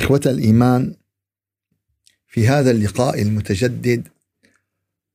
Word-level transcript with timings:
إخوة 0.00 0.20
الإيمان 0.26 0.94
في 2.28 2.48
هذا 2.48 2.70
اللقاء 2.70 3.22
المتجدد 3.22 4.08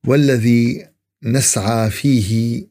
والذي 0.07 0.87
نسعى 1.23 1.89
فيه 1.89 2.63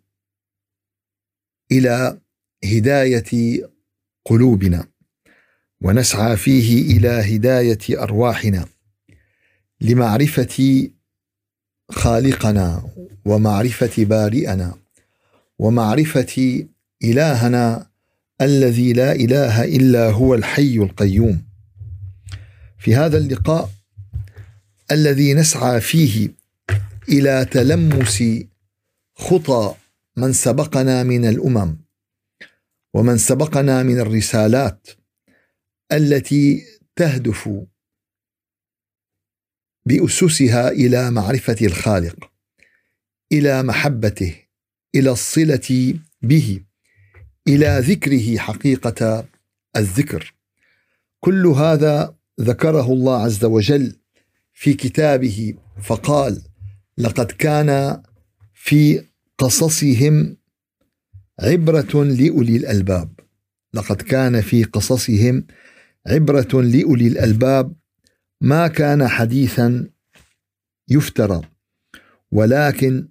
إلى 1.73 2.21
هداية 2.65 3.61
قلوبنا 4.25 4.87
ونسعى 5.81 6.37
فيه 6.37 6.97
إلى 6.97 7.09
هداية 7.09 8.03
أرواحنا 8.03 8.67
لمعرفة 9.81 10.89
خالقنا 11.91 12.91
ومعرفة 13.25 14.05
بارئنا 14.05 14.75
ومعرفة 15.59 16.67
إلهنا 17.05 17.91
الذي 18.41 18.93
لا 18.93 19.13
إله 19.13 19.65
إلا 19.65 20.11
هو 20.11 20.35
الحي 20.35 20.77
القيوم. 20.77 21.54
في 22.85 22.95
هذا 22.95 23.19
اللقاء 23.19 23.71
الذي 24.91 25.35
نسعى 25.35 25.81
فيه 25.81 26.31
إلى 27.09 27.45
تلمس 27.45 28.25
خطى 29.15 29.75
من 30.17 30.33
سبقنا 30.33 31.03
من 31.03 31.29
الأمم 31.29 31.77
ومن 32.95 33.19
سبقنا 33.19 33.83
من 33.83 34.01
الرسالات 34.01 34.89
التي 35.93 36.65
تهدف 36.97 37.51
بأسسها 39.87 40.69
إلى 40.69 41.11
معرفة 41.11 41.57
الخالق 41.63 42.31
إلى 43.33 43.63
محبته 43.63 44.37
إلى 44.95 45.11
الصلة 45.11 45.99
به 46.23 46.61
إلى 47.49 47.79
ذكره 47.79 48.39
حقيقة 48.39 49.29
الذكر. 49.77 50.35
كل 51.21 51.47
هذا 51.47 52.15
ذكره 52.41 52.93
الله 52.93 53.23
عز 53.23 53.45
وجل 53.45 53.97
في 54.53 54.75
كتابه 54.75 55.55
فقال 55.83 56.43
لقد 56.99 57.27
كان 57.27 58.03
في 58.55 59.07
قصصهم 59.39 60.37
عبرة 61.41 62.05
لأولي 62.05 62.57
الألباب. 62.57 63.21
لقد 63.75 64.03
كان 64.03 64.41
في 64.41 64.65
قصصهم 64.65 65.47
عبرة 66.07 66.63
لأولي 66.63 67.09
الألباب. 67.09 67.75
ما 68.41 68.69
كان 68.69 69.09
حديثا 69.09 69.89
يفترى 70.89 71.41
ولكن 72.33 73.09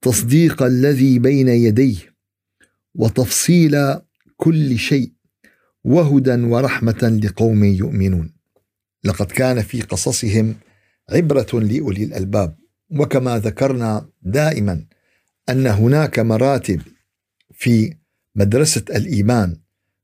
تصديق 0.00 0.62
الذي 0.62 1.18
بين 1.18 1.48
يديه 1.48 1.96
وتفصيل 2.94 3.76
كل 4.36 4.78
شيء 4.78 5.12
وهدى 5.84 6.42
ورحمة 6.42 7.20
لقوم 7.24 7.64
يؤمنون. 7.64 8.37
لقد 9.04 9.26
كان 9.26 9.62
في 9.62 9.80
قصصهم 9.80 10.56
عبرة 11.10 11.60
لأولي 11.60 12.04
الألباب. 12.04 12.56
وكما 12.90 13.38
ذكرنا 13.38 14.08
دائما 14.22 14.84
أن 15.48 15.66
هناك 15.66 16.18
مراتب 16.18 16.82
في 17.52 17.96
مدرسة 18.34 18.84
الإيمان. 18.90 19.56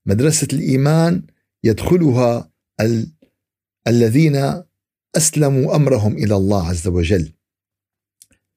مدرسة 0.06 0.48
الإيمان 0.52 1.22
يدخلها 1.64 2.50
ال... 2.80 3.12
الذين 3.86 4.62
أسلموا 5.16 5.76
أمرهم 5.76 6.16
إلى 6.16 6.36
الله 6.36 6.68
عز 6.68 6.88
وجل. 6.88 7.32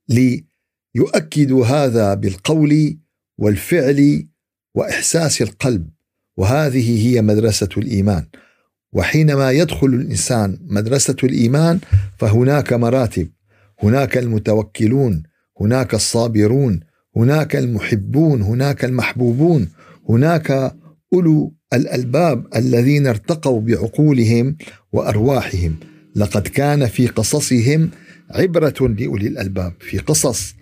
ليؤكدوا 0.10 1.66
هذا 1.66 2.14
بالقول 2.14 2.98
والفعل 3.38 4.28
وإحساس 4.76 5.42
القلب. 5.42 5.90
وهذه 6.38 7.08
هي 7.08 7.22
مدرسة 7.22 7.70
الإيمان. 7.78 8.28
وحينما 8.98 9.52
يدخل 9.52 9.88
الإنسان 9.88 10.58
مدرسة 10.62 11.16
الإيمان 11.24 11.80
فهناك 12.18 12.74
مراتب 12.74 13.28
هناك 13.84 14.18
المتوكلون 14.18 15.24
هناك 15.62 15.94
الصابرون 15.94 16.80
هناك 17.16 17.56
المحبون 17.56 18.42
هناك 18.42 18.86
المحبوبون 18.86 19.68
هناك 20.10 20.74
أولو 21.14 21.54
الألباب 21.74 22.48
الذين 22.56 23.08
ارتقوا 23.08 23.62
بعقولهم 23.62 24.58
وأرواحهم. 24.92 25.76
لقد 26.16 26.48
كان 26.48 26.86
في 26.86 27.08
قصصهم 27.08 27.90
عبرة 28.32 28.88
لأولي 28.88 29.28
الألباب 29.28 29.74
في 29.80 29.98
قصص 29.98 30.56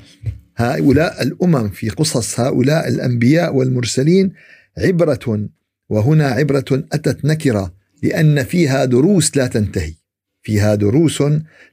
هؤلاء 0.57 1.23
الأمم 1.23 1.69
في 1.69 1.89
قصص 1.89 2.39
هؤلاء 2.39 2.87
الأنبياء 2.87 3.55
والمرسلين 3.55 4.31
عبرة 4.77 5.49
وهنا 5.89 6.27
عبرة 6.27 6.83
أتت 6.93 7.25
نكرة 7.25 7.84
لأن 8.05 8.43
فيها 8.43 8.85
دروس 8.85 9.37
لا 9.37 9.47
تنتهي. 9.47 9.93
فيها 10.41 10.75
دروس 10.75 11.23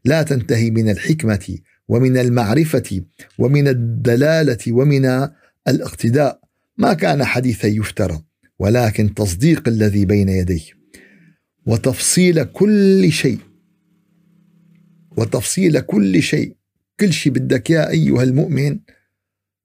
لا 0.04 0.22
تنتهي 0.22 0.70
من 0.70 0.90
الحكمة 0.90 1.58
ومن 1.88 2.16
المعرفة 2.16 3.02
ومن 3.38 3.68
الدلالة 3.68 4.58
ومن 4.68 5.28
الاقتداء. 5.68 6.40
ما 6.76 6.92
كان 6.94 7.24
حديثا 7.24 7.68
يفترى 7.68 8.22
ولكن 8.58 9.14
تصديق 9.14 9.68
الذي 9.68 10.04
بين 10.04 10.28
يديه. 10.28 10.64
وتفصيل 11.66 12.44
كل 12.44 13.12
شيء. 13.12 13.38
وتفصيل 15.16 15.80
كل 15.80 16.22
شيء. 16.22 16.56
كل 17.00 17.12
شيء 17.12 17.32
بدك 17.32 17.70
إياه 17.70 17.88
أيها 17.88 18.22
المؤمن 18.22 18.78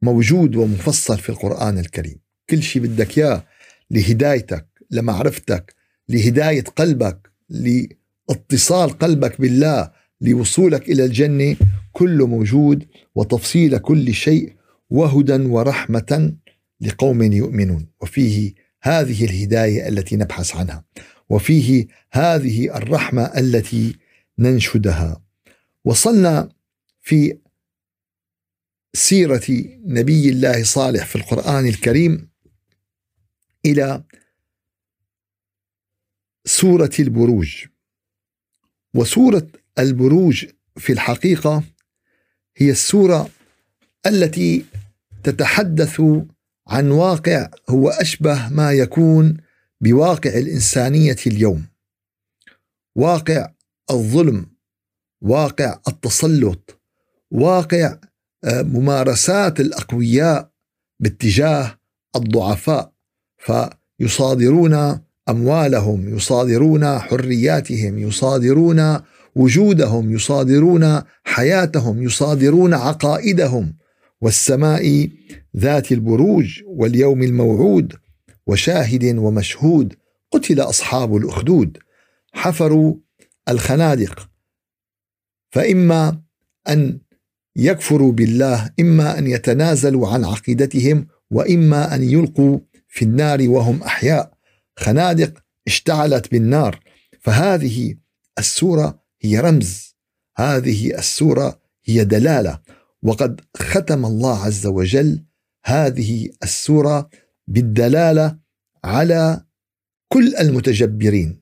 موجود 0.02 0.56
ومفصل 0.56 1.18
في 1.18 1.30
القرآن 1.30 1.78
الكريم. 1.78 2.20
كل 2.50 2.64
شيء 2.64 2.82
بدك 2.82 3.18
إياه 3.18 3.44
لهدايتك 3.92 4.68
لمعرفتك 4.92 5.77
لهداية 6.10 6.64
قلبك 6.64 7.32
لاتصال 7.50 8.90
قلبك 8.90 9.42
بالله 9.42 9.92
لوصولك 10.22 10.90
إلى 10.90 11.06
الجنة 11.06 11.56
كله 11.92 12.28
موجود 12.28 12.86
وتفصيل 13.16 13.78
كل 13.78 14.14
شيء 14.14 14.56
وهدى 14.90 15.34
ورحمة 15.34 16.36
لقوم 16.82 17.22
يؤمنون. 17.22 17.88
وفيه 18.02 18.54
هذه 18.82 19.26
الهداية 19.26 19.88
التي 19.88 20.16
نبحث 20.16 20.56
عنها 20.56 20.86
وفيه 21.30 21.88
هذه 22.12 22.78
الرحمة 22.78 23.24
التي 23.24 23.96
ننشدها. 24.40 25.22
وصلنا 25.86 26.50
في 27.02 27.38
سيرة 28.94 29.64
نبي 29.86 30.30
الله 30.30 30.64
صالح 30.64 31.06
في 31.06 31.16
القرآن 31.16 31.68
الكريم 31.68 32.30
إلى 33.66 34.04
سورة 36.48 36.90
البروج. 37.00 37.66
وسورة 38.96 39.48
البروج 39.80 40.46
في 40.78 40.94
الحقيقة 40.94 41.64
هي 42.58 42.72
السورة 42.72 43.30
التي 44.06 44.66
تتحدث 45.24 46.02
عن 46.68 46.92
واقع 46.92 47.50
هو 47.70 47.90
أشبه 47.90 48.50
ما 48.50 48.72
يكون 48.72 49.38
بواقع 49.82 50.30
الإنسانية 50.30 51.16
اليوم. 51.28 51.66
واقع 52.96 53.54
الظلم 53.92 54.46
واقع 55.22 55.80
التسلط 55.88 56.82
واقع 57.32 58.00
آه، 58.44 58.62
ممارسات 58.62 59.60
الأقوياء 59.60 60.52
باتجاه 61.00 61.80
الضعفاء. 62.16 62.94
فيصادرون 63.38 65.07
أموالهم 65.30 66.16
يصادرون 66.16 67.00
حرياتهم 67.00 67.98
يصادرون 67.98 69.00
وجودهم 69.36 70.12
يصادرون 70.12 71.02
حياتهم 71.24 72.04
يصادرون 72.04 72.74
عقائدهم. 72.74 73.78
والسماء 74.22 75.10
ذات 75.58 75.92
البروج 75.92 76.62
واليوم 76.66 77.24
الموعود 77.24 77.94
وشاهد 78.48 79.18
ومشهود 79.18 79.94
قتل 80.32 80.60
أصحاب 80.60 81.16
الأخدود. 81.16 81.78
حفروا 82.34 82.96
الخنادق. 83.50 84.30
فإما 85.50 86.22
أن 86.70 87.00
يكفروا 87.56 88.12
بالله 88.12 88.70
إما 88.80 89.20
أن 89.20 89.28
يتنازلوا 89.28 90.08
عن 90.08 90.26
عقيدتهم 90.26 91.08
وإما 91.32 91.96
أن 91.96 92.04
يلقوا 92.04 92.60
في 92.88 93.06
النار 93.06 93.50
وهم 93.50 93.84
أحياء. 93.84 94.37
خنادق 94.78 95.44
اشتعلت 95.68 96.32
بالنار. 96.32 96.80
فهذه 97.20 97.96
السورة 98.40 99.04
هي 99.22 99.40
رمز. 99.40 99.96
هذه 100.38 100.98
السورة 100.98 101.62
هي 101.86 102.04
دلالة. 102.06 102.62
وقد 103.04 103.42
ختم 103.58 104.06
الله 104.06 104.44
عز 104.44 104.68
وجل 104.68 105.24
هذه 105.66 106.30
السورة 106.44 107.10
بالدلالة 107.48 108.38
على 108.84 109.46
كل 110.08 110.36
المتجبرين 110.36 111.42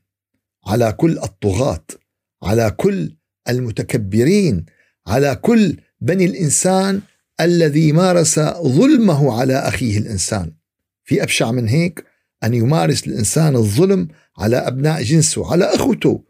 على 0.68 0.92
كل 0.92 1.20
الطغاة 1.20 1.86
على 2.44 2.72
كل 2.72 3.18
المتكبرين 3.50 4.66
على 5.08 5.36
كل 5.36 5.78
بني 6.02 6.26
الإنسان 6.26 7.02
الذي 7.42 7.92
مارس 7.92 8.40
ظلمه 8.40 9.40
على 9.40 9.54
أخيه 9.54 9.98
الإنسان. 9.98 10.52
في 11.04 11.24
أبشع 11.24 11.52
من 11.52 11.68
هيك 11.68 12.06
أن 12.46 12.54
يمارس 12.54 13.08
الإنسان 13.08 13.56
الظلم 13.56 14.08
على 14.38 14.58
أبناء 14.58 15.04
جنسه 15.04 15.52
على 15.52 15.66
أخوته. 15.66 16.24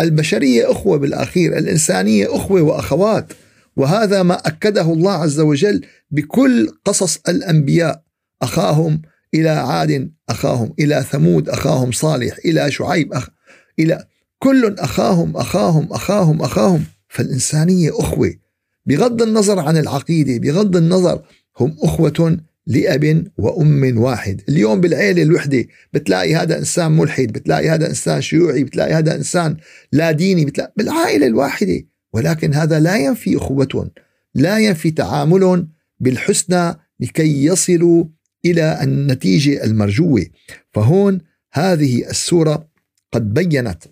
البشرية 0.00 0.70
أخوة 0.70 0.98
بالأخير 0.98 1.58
الإنسانية 1.58 2.36
أخوة 2.36 2.62
وأخوات. 2.62 3.32
وهذا 3.76 4.22
ما 4.22 4.34
أكده 4.34 4.92
الله 4.92 5.12
عز 5.12 5.40
وجل 5.40 5.84
بكل 6.10 6.70
قصص 6.84 7.18
الأنبياء. 7.28 8.02
أخاهم 8.42 9.02
إلى 9.34 9.48
عاد 9.48 10.12
أخاهم 10.28 10.74
إلى 10.78 11.04
ثمود 11.10 11.48
أخاهم 11.48 11.92
صالح 11.92 12.36
إلى 12.44 12.70
شعيب 12.70 13.12
أخ 13.12 13.28
إلى 13.78 14.06
كل 14.38 14.74
أخاهم 14.78 15.36
أخاهم 15.36 15.92
أخاهم 15.92 16.42
أخاهم. 16.42 16.84
فالإنسانية 17.08 17.90
أخوة. 17.90 18.34
بغض 18.86 19.22
النظر 19.22 19.58
عن 19.58 19.76
العقيدة 19.76 20.38
بغض 20.38 20.76
النظر 20.76 21.22
هم 21.60 21.76
أخوة 21.82 22.38
لأب 22.66 23.26
وأم 23.38 23.98
واحد. 23.98 24.42
اليوم 24.48 24.80
بالعيلة 24.80 25.22
الوحدة 25.22 25.64
بتلاقي 25.92 26.34
هذا 26.34 26.58
إنسان 26.58 26.92
ملحد 26.92 27.26
بتلاقي 27.26 27.68
هذا 27.68 27.86
إنسان 27.88 28.20
شيوعي 28.20 28.64
بتلاقي 28.64 28.92
هذا 28.92 29.14
إنسان 29.14 29.56
لا 29.92 30.10
ديني 30.10 30.44
بتلاقي 30.44 30.72
بالعائلة 30.76 31.26
الواحدة. 31.26 31.82
ولكن 32.12 32.54
هذا 32.54 32.80
لا 32.80 32.96
ينفي 32.96 33.36
أخوة 33.36 33.90
لا 34.34 34.58
ينفي 34.58 34.90
تعامل 34.90 35.66
بالحسنى 36.00 36.74
لكي 37.00 37.44
يصلوا 37.44 38.04
إلى 38.44 38.82
النتيجة 38.82 39.64
المرجوة. 39.64 40.26
فهون 40.72 41.20
هذه 41.52 42.10
السورة 42.10 42.68
قد 43.12 43.34
بينت 43.34 43.84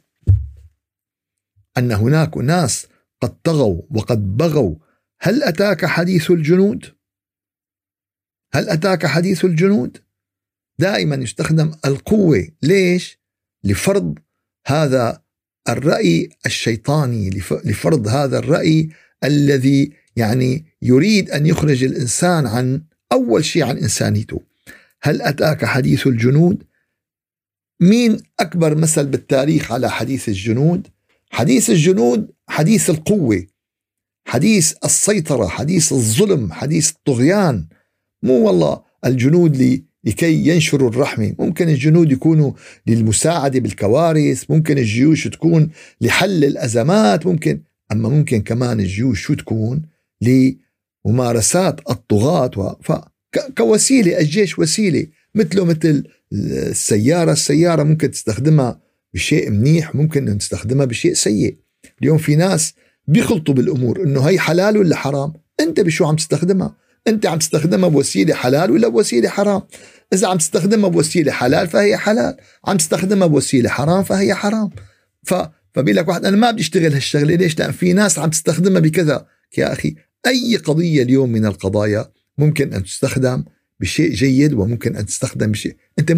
أن 1.79 1.93
هناك 1.93 2.39
ناس 2.39 2.87
قد 3.21 3.43
طغوا 3.43 3.83
وقد 3.91 4.37
بغوا. 4.37 4.75
هل 5.21 5.43
أتاك 5.43 5.87
حديث 5.87 6.31
الجنود؟ 6.31 6.85
هل 8.53 8.69
أتاك 8.69 9.07
حديث 9.07 9.45
الجنود؟ 9.45 9.99
دائما 10.79 11.17
يستخدم 11.17 11.73
القوة 11.85 12.49
ليش؟ 12.63 13.21
لفرض 13.65 14.19
هذا 14.67 15.23
الرأي 15.69 16.29
الشيطاني 16.47 17.31
لفرض 17.65 18.09
هذا 18.09 18.39
الرأي 18.39 18.89
الذي 19.25 19.93
يعني 20.17 20.65
يريد 20.83 21.31
أن 21.31 21.47
يخرج 21.47 21.85
الإنسان 21.85 22.47
عن 22.47 22.83
أول 23.13 23.45
شيء 23.45 23.65
عن 23.65 23.79
إنسانيته 23.79 24.41
هل 25.03 25.23
أتاك 25.23 25.65
حديث 25.65 26.07
الجنود؟ 26.07 26.63
مين 27.81 28.23
أكبر 28.41 28.75
مثل 28.75 29.07
بالتاريخ 29.07 29.73
على 29.73 29.91
حديث 29.91 30.29
الجنود؟ 30.29 30.89
حديث 31.31 31.71
الجنود 31.71 32.31
حديث 32.49 32.91
القوة 32.91 33.47
حديث 34.27 34.75
السيطرة 34.85 35.47
حديث 35.47 35.93
الظلم 35.93 36.53
حديث 36.53 36.91
الطغيان 36.91 37.67
مو 38.23 38.47
والله 38.47 38.81
الجنود 39.07 39.57
لي 39.57 39.85
لكي 40.05 40.49
ينشروا 40.49 40.91
الرحمة. 40.91 41.35
ممكن 41.39 41.69
الجنود 41.69 42.13
يكونوا 42.13 42.53
للمساعدة 42.87 43.61
بالكوارث 43.61 44.51
ممكن 44.51 44.79
الجيوش 44.79 45.29
تكون 45.29 45.71
لحل 46.01 46.45
الأزمات 46.45 47.27
ممكن 47.27 47.61
أما 47.93 48.09
ممكن 48.09 48.43
كمان 48.43 48.81
الجيوش 48.81 49.21
شو 49.21 49.35
تكون؟ 49.35 49.83
لممارسات 51.07 51.81
الطغاة. 51.91 52.51
و... 52.57 52.75
ف... 52.83 52.93
كوسيلة 53.59 54.19
الجيش 54.19 54.59
وسيلة. 54.59 55.07
مثله 55.35 55.65
مثل 55.65 56.05
السيارة 56.33 57.33
السيارة 57.33 57.83
ممكن 57.83 58.11
تستخدمها 58.11 58.81
بشيء 59.15 59.51
منيح 59.51 59.95
ممكن 59.95 60.39
تستخدمها 60.39 60.85
بشيء 60.85 61.15
سيء. 61.15 61.57
اليوم 62.03 62.19
في 62.19 62.37
ناس 62.37 62.75
بيخلطوا 63.07 63.55
بالأمور 63.55 64.05
إنه 64.05 64.21
هي 64.21 64.39
حلال 64.39 64.77
ولا 64.77 64.97
حرام؟ 64.97 65.33
أنت 65.61 65.81
بشو 65.81 66.05
عم 66.05 66.17
تستخدمها؟ 66.17 66.77
أنت 67.11 67.27
عم 67.27 67.39
تستخدمها 67.39 67.89
بوسيلة 67.89 68.35
حلال 68.35 68.71
ولا 68.71 68.89
بوسيلة 68.89 69.29
حرام. 69.29 69.63
إذا 70.13 70.29
عم 70.29 70.39
تستخدمها 70.39 70.89
بوسيلة 70.89 71.33
حلال 71.33 71.69
فهي 71.69 71.97
حلال 71.97 72.37
عم 72.67 72.77
تستخدمها 72.77 73.27
بوسيلة 73.27 73.69
حرام 73.69 74.03
فهي 74.03 74.35
حرام. 74.35 74.71
ف 75.23 75.35
فبيقول 75.75 75.97
لك 75.97 76.09
واحد 76.09 76.25
أنا 76.25 76.37
ما 76.37 76.51
بدي 76.51 76.63
أشتغل 76.63 76.93
هالشغلة 76.93 77.35
ليش؟ 77.35 77.59
لأن 77.59 77.73
في 77.73 77.93
ناس 77.93 78.19
عم 78.19 78.31
تستخدمها 78.31 78.81
بكذا. 78.81 79.27
يا 79.59 79.73
أخي 79.73 79.95
أي 80.27 80.57
قضية 80.57 81.03
اليوم 81.03 81.33
من 81.33 81.47
القضايا 81.47 82.11
ممكن 82.39 82.75
أن 82.75 82.85
تستخدم 82.85 83.45
بشيء 83.81 84.11
جيد 84.13 84.53
وممكن 84.53 84.97
أن 84.97 85.07
تستخدم 85.07 85.51
بشيء. 85.51 85.77
أنت 85.99 86.13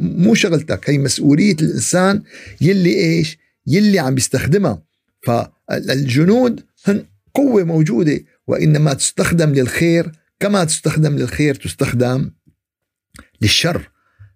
مو 0.00 0.34
شغلتك 0.34 0.90
هي 0.90 0.98
مسؤولية 0.98 1.56
الإنسان 1.62 2.22
يلي 2.60 2.94
إيش؟ 2.94 3.38
يلي 3.66 3.98
عم 3.98 4.14
بيستخدمها 4.14 4.82
فالجنود 5.26 6.60
هن 6.84 7.04
قوة 7.34 7.64
موجودة 7.64 8.20
وإنما 8.46 8.94
تستخدم 8.94 9.52
للخير 9.52 10.12
كما 10.42 10.64
تستخدم 10.64 11.16
للخير 11.16 11.54
تستخدم 11.54 12.30
للشر. 13.40 13.90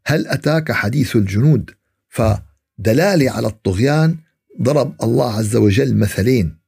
هل 0.06 0.26
أتاك 0.26 0.72
حديث 0.72 1.16
الجنود؟ 1.16 1.70
فدلالة 2.08 3.30
على 3.30 3.46
الطغيان 3.46 4.16
ضرب 4.62 5.02
الله 5.02 5.38
عز 5.38 5.56
وجل 5.56 5.96
مثلين 5.96 6.58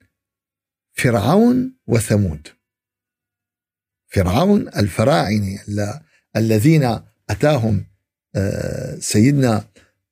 فرعون 0.92 1.76
وثمود. 1.87 2.49
فرعون 4.07 4.68
الفراعنة 4.68 5.59
الذين 6.37 6.99
أتاهم 7.30 7.85
آه، 8.37 8.99
سيدنا 8.99 9.64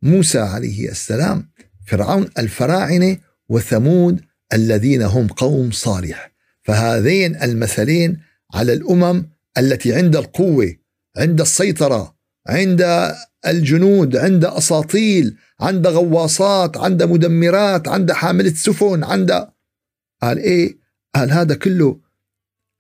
موسى 0.03 0.39
عليه 0.39 0.91
السلام. 0.91 1.51
فرعون 1.87 2.29
الفراعنة 2.39 3.19
وثمود 3.49 4.21
الذين 4.53 5.03
هم 5.03 5.27
قوم 5.27 5.71
صالح. 5.71 6.33
فهذين 6.63 7.43
المثلين 7.43 8.27
على 8.55 8.73
الأمم 8.73 9.29
التي 9.59 9.95
عند 9.95 10.17
القوة 10.17 10.77
عند 11.17 11.41
السيطرة 11.41 12.17
عند 12.49 13.13
الجنود 13.47 14.17
عند 14.17 14.45
أساطيل 14.45 15.37
عند 15.61 15.87
غواصات 15.87 16.77
عند 16.77 17.03
مدمرات 17.03 17.89
عند 17.89 18.13
حاملة 18.13 18.55
سفن 18.55 19.05
عند 19.05 19.49
قال 20.23 20.39
إيه؟ 20.39 20.79
قال 21.15 21.31
هذا 21.31 21.55
كله 21.55 22.01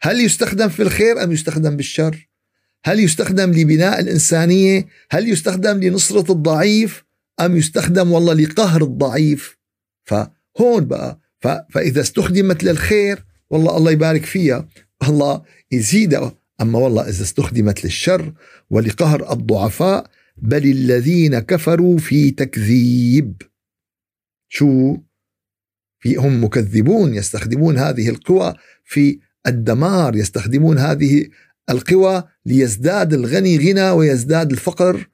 هل 0.03 0.21
يستخدم 0.21 0.69
في 0.69 0.83
الخير 0.83 1.23
أم 1.25 1.33
يستخدم 1.33 1.77
بالشر؟ 1.77 2.29
هل 2.85 3.01
يستخدم 3.01 3.53
لبناء 3.53 4.01
الإنسانية؟ 4.01 4.87
هل 5.11 5.29
يستخدم 5.29 5.81
لنصرة 5.83 6.33
الضعيف 6.33 7.05
أم 7.41 7.57
يستخدم 7.57 8.13
والله 8.13 8.33
لقهر 8.35 8.83
الضعيف؟ 8.83 9.57
فهون 10.05 10.85
بقى 10.85 11.21
فإذا 11.71 12.01
استخدمت 12.01 12.65
للخير 12.65 13.25
والله 13.51 13.77
الله 13.77 13.91
يبارك 13.91 14.25
فيها. 14.25 14.69
الله 15.03 15.43
يزيدها 15.73 16.35
أما 16.61 16.79
والله 16.79 17.03
إذا 17.03 17.23
استخدمت 17.23 17.85
للشر 17.85 18.33
ولقهر 18.71 19.33
الضعفاء 19.33 20.11
بل 20.37 20.65
الذين 20.65 21.39
كفروا 21.39 21.99
في 21.99 22.31
تكذيب. 22.31 23.43
شو؟ 24.49 24.97
في 25.99 26.17
هم 26.17 26.45
مكذبون 26.45 27.15
يستخدمون 27.15 27.79
هذه 27.79 28.09
القوى 28.09 28.55
في 28.85 29.19
الدمار 29.47 30.17
يستخدمون 30.17 30.79
هذه 30.79 31.29
القوى 31.71 32.25
ليزداد 32.47 33.15
الغني 33.15 33.59
غنى 33.59 33.91
ويزداد 33.91 34.51
الفقر 34.51 35.09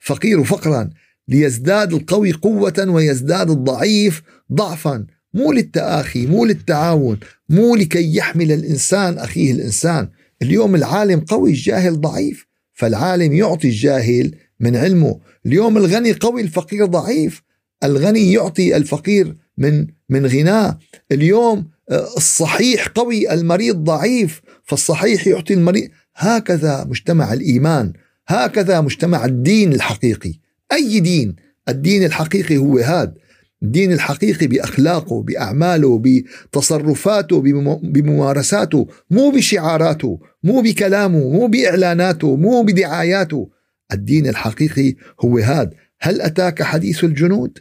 فقير 0.00 0.44
فقرا 0.44 0.90
ليزداد 1.28 1.92
القوي 1.92 2.32
قوة 2.32 2.86
ويزداد 2.88 3.50
الضعيف 3.50 4.22
ضعفا. 4.52 5.06
مو 5.36 5.52
للتآخي 5.52 6.26
مو 6.26 6.44
للتعاون 6.44 7.18
مو 7.48 7.76
لكي 7.76 8.16
يحمل 8.16 8.52
الإنسان 8.52 9.18
أخيه 9.18 9.52
الإنسان. 9.52 10.08
اليوم 10.42 10.74
العالم 10.74 11.20
قوي 11.20 11.50
الجاهل 11.50 12.00
ضعيف 12.00 12.46
فالعالم 12.72 13.32
يعطي 13.32 13.68
الجاهل 13.68 14.34
من 14.60 14.76
علمه. 14.76 15.20
اليوم 15.46 15.76
الغني 15.76 16.12
قوي 16.12 16.40
الفقير 16.40 16.86
ضعيف. 16.86 17.42
الغني 17.84 18.32
يعطي 18.32 18.76
الفقير 18.76 19.36
من 19.58 19.86
من 20.08 20.26
غناه. 20.26 20.78
اليوم 21.12 21.68
آه، 21.90 22.08
الصحيح 22.16 22.88
قوي 22.88 23.32
المريض 23.32 23.76
ضعيف 23.76 24.40
فالصحيح 24.64 25.26
يعطي 25.26 25.54
المريض. 25.54 25.88
هكذا 26.16 26.84
مجتمع 26.84 27.32
الإيمان 27.32 27.92
هكذا 28.28 28.80
مجتمع 28.80 29.24
الدين 29.24 29.72
الحقيقي. 29.72 30.32
أي 30.72 31.00
دين؟ 31.00 31.36
الدين 31.68 32.04
الحقيقي 32.04 32.56
هو 32.56 32.78
هذا. 32.78 33.25
الدين 33.62 33.92
الحقيقي 33.92 34.46
بأخلاقه 34.46 35.22
بأعماله 35.22 36.02
بتصرفاته 36.04 37.42
بممارساته 37.82 38.88
مو 39.10 39.30
بشعاراته 39.30 40.20
مو 40.42 40.62
بكلامه 40.62 41.30
مو 41.30 41.46
بإعلاناته 41.46 42.36
مو 42.36 42.62
بدعاياته. 42.62 43.50
الدين 43.92 44.26
الحقيقي 44.26 44.94
هو 45.20 45.38
هذا. 45.38 45.70
هل 46.00 46.20
أتاك 46.20 46.62
حديث 46.62 47.04
الجنود؟ 47.04 47.58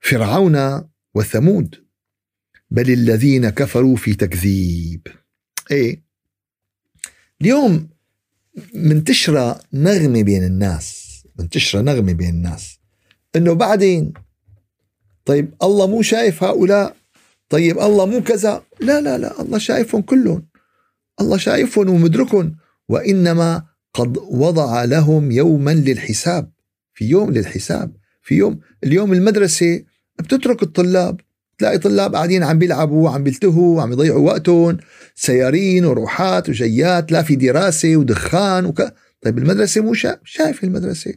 فرعون 0.00 0.88
وثمود. 1.14 1.74
بل 2.70 2.90
الذين 2.90 3.48
كفروا 3.48 3.96
في 3.96 4.14
تكذيب. 4.14 5.06
إيه؟ 5.70 6.04
اليوم 7.40 7.88
منتشرة 8.74 9.60
نغمة 9.72 10.22
بين 10.22 10.44
الناس 10.44 11.04
منتشرة 11.38 11.80
نغمة 11.80 12.12
بين 12.12 12.28
الناس. 12.28 12.83
إنه 13.36 13.52
بعدين 13.52 14.12
طيب 15.24 15.54
الله 15.62 15.86
مو 15.86 16.02
شايف 16.02 16.44
هؤلاء؟ 16.44 16.96
طيب 17.48 17.78
الله 17.78 18.06
مو 18.06 18.22
كذا؟ 18.22 18.62
لا 18.80 19.00
لا 19.00 19.18
لا 19.18 19.40
الله 19.40 19.58
شايفهم 19.58 20.02
كلهم. 20.02 20.46
الله 21.20 21.36
شايفهم 21.36 21.88
ومدركهم 21.88 22.56
وإنما 22.88 23.62
قد 23.94 24.18
وضع 24.18 24.84
لهم 24.84 25.30
يوما 25.32 25.70
للحساب 25.74 26.50
في 26.94 27.04
يوم 27.04 27.30
للحساب 27.30 27.96
في 28.22 28.34
يوم 28.34 28.60
اليوم 28.84 29.12
المدرسة 29.12 29.82
بتترك 30.18 30.62
الطلاب 30.62 31.20
تلاقي 31.58 31.78
طلاب 31.78 32.14
قاعدين 32.14 32.42
عم 32.42 32.58
بيلعبوا 32.58 33.10
عم 33.10 33.22
بيلتهوا 33.24 33.82
عم 33.82 33.92
يضيعوا 33.92 34.26
وقتهم 34.26 34.78
سيارين 35.14 35.84
وروحات 35.84 36.48
وجيات 36.48 37.12
لا 37.12 37.22
في 37.22 37.36
دراسة 37.36 37.96
ودخان 37.96 38.64
وك... 38.66 38.82
طيب 39.22 39.38
المدرسة 39.38 39.80
مو 39.80 39.94
شا... 39.94 40.16
شايف 40.24 40.64
المدرسة 40.64 41.14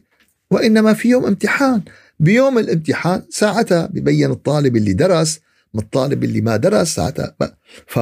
وإنما 0.50 0.92
في 0.94 1.08
يوم 1.08 1.26
امتحان. 1.26 1.82
بيوم 2.20 2.58
الامتحان 2.58 3.22
ساعتها 3.30 3.86
ببين 3.86 4.30
الطالب 4.30 4.76
اللي 4.76 4.92
درس 4.92 5.40
من 5.74 5.80
الطالب 5.80 6.24
اللي 6.24 6.40
ما 6.40 6.56
درس 6.56 6.94
ساعتها. 6.94 7.36
ف 7.86 7.98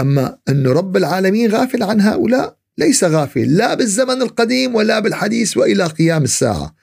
أما 0.00 0.38
أن 0.48 0.66
رب 0.66 0.96
العالمين 0.96 1.50
غافل 1.50 1.82
عن 1.82 2.00
هؤلاء 2.00 2.56
ليس 2.78 3.04
غافل 3.04 3.56
لا 3.56 3.74
بالزمن 3.74 4.22
القديم 4.22 4.74
ولا 4.74 4.98
بالحديث 4.98 5.56
وإلى 5.56 5.84
قيام 5.86 6.22
الساعة. 6.22 6.74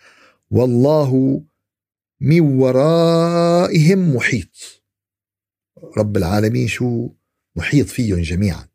والله 0.51 1.41
من 2.21 2.39
ورائهم 2.39 4.15
محيط. 4.15 4.81
رب 5.97 6.17
العالمين 6.17 6.67
شو؟ 6.67 7.09
محيط 7.55 7.87
فيهم 7.87 8.21
جميعا. 8.21 8.67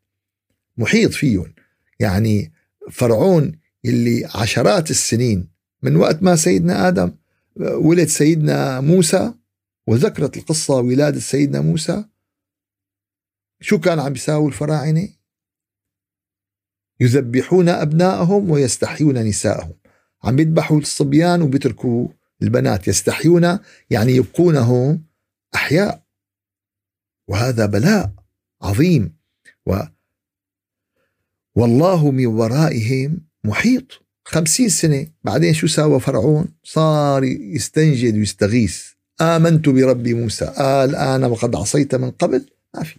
محيط 0.77 1.11
فيهم. 1.11 1.53
يعني 1.99 2.51
فرعون 2.91 3.51
اللي 3.85 4.29
عشرات 4.35 4.91
السنين 4.91 5.47
من 5.83 5.95
وقت 5.95 6.23
ما 6.23 6.35
سيدنا 6.35 6.87
آدم 6.87 7.11
ولد 7.59 8.07
سيدنا 8.07 8.81
موسى 8.81 9.33
وذكرت 9.87 10.37
القصة 10.37 10.75
ولادة 10.75 11.19
سيدنا 11.19 11.61
موسى. 11.61 12.05
شو 13.61 13.79
كان 13.79 13.99
عم 13.99 14.13
بيساوي 14.13 14.47
الفراعنة؟ 14.47 15.09
يذبحون 16.99 17.69
أبنائهم 17.69 18.49
ويستحيون 18.49 19.17
نساءهم 19.17 19.73
عم 20.23 20.35
بيذبحوا 20.35 20.77
الصبيان 20.77 21.41
وبيتركوا 21.41 22.07
البنات. 22.41 22.87
يستحيون 22.87 23.59
يعني 23.89 24.11
يبقونهم 24.11 25.05
أحياء. 25.55 26.05
وهذا 27.27 27.65
بلاء 27.65 28.13
عظيم. 28.61 29.17
و 29.65 29.79
والله 31.55 32.11
من 32.11 32.25
ورائهم 32.25 33.27
محيط. 33.43 34.04
خمسين 34.27 34.69
سنة 34.69 35.07
بعدين 35.23 35.53
شو 35.53 35.67
ساوى 35.67 35.99
فرعون؟ 35.99 36.47
صار 36.63 37.23
يستنجد 37.23 38.17
ويستغيث. 38.17 38.83
آمنت 39.21 39.69
برب 39.69 40.07
موسى. 40.07 40.45
آه 40.45 40.85
الآن 40.85 41.23
وقد 41.23 41.55
عصيت 41.55 41.95
من 41.95 42.11
قبل؟ 42.11 42.45
ما 42.75 42.83
في. 42.83 42.95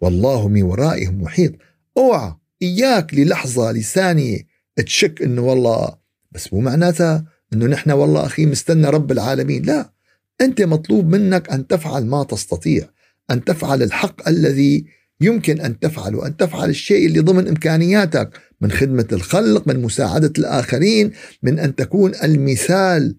والله 0.00 0.48
من 0.48 0.62
ورائهم 0.62 1.22
محيط. 1.22 1.52
أوعى 1.96 2.34
إياك 2.62 3.14
للحظة 3.14 3.72
لثانية 3.72 4.38
تشك 4.76 5.22
إنه 5.22 5.42
والله 5.42 5.96
بس 6.32 6.52
مو 6.52 6.60
معناتها 6.60 7.24
إنه 7.52 7.66
نحن 7.66 7.90
والله 7.90 8.26
أخي 8.26 8.46
مستنى 8.46 8.86
رب 8.86 9.12
العالمين. 9.12 9.62
لا 9.62 9.92
أنت 10.40 10.62
مطلوب 10.62 11.08
منك 11.08 11.50
أن 11.50 11.66
تفعل 11.66 12.06
ما 12.06 12.24
تستطيع 12.24 12.88
أن 13.30 13.44
تفعل 13.44 13.82
الحق 13.82 14.28
الذي 14.28 14.86
يمكن 15.20 15.60
أن 15.60 15.78
تفعله 15.78 16.26
أن 16.26 16.36
تفعل 16.36 16.68
الشيء 16.68 17.06
اللي 17.06 17.20
ضمن 17.20 17.48
إمكانياتك 17.48 18.40
من 18.60 18.70
خدمة 18.70 19.06
الخلق 19.12 19.68
من 19.68 19.82
مساعدة 19.82 20.32
الآخرين 20.38 21.12
من 21.42 21.58
أن 21.58 21.74
تكون 21.74 22.14
المثال 22.14 23.16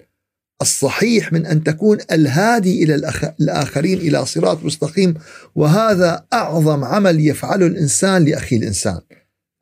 الصحيح 0.62 1.34
من 1.34 1.46
أن 1.46 1.64
تكون 1.64 1.98
الهادي 2.12 2.84
إلى 2.84 3.12
الآخرين 3.40 3.98
إلى 3.98 4.26
صراط 4.26 4.64
مستقيم. 4.64 5.14
وهذا 5.56 6.26
أعظم 6.34 6.84
عمل 6.84 7.28
يفعله 7.28 7.68
الإنسان 7.68 8.26
لأخي 8.26 8.56
الإنسان 8.56 9.00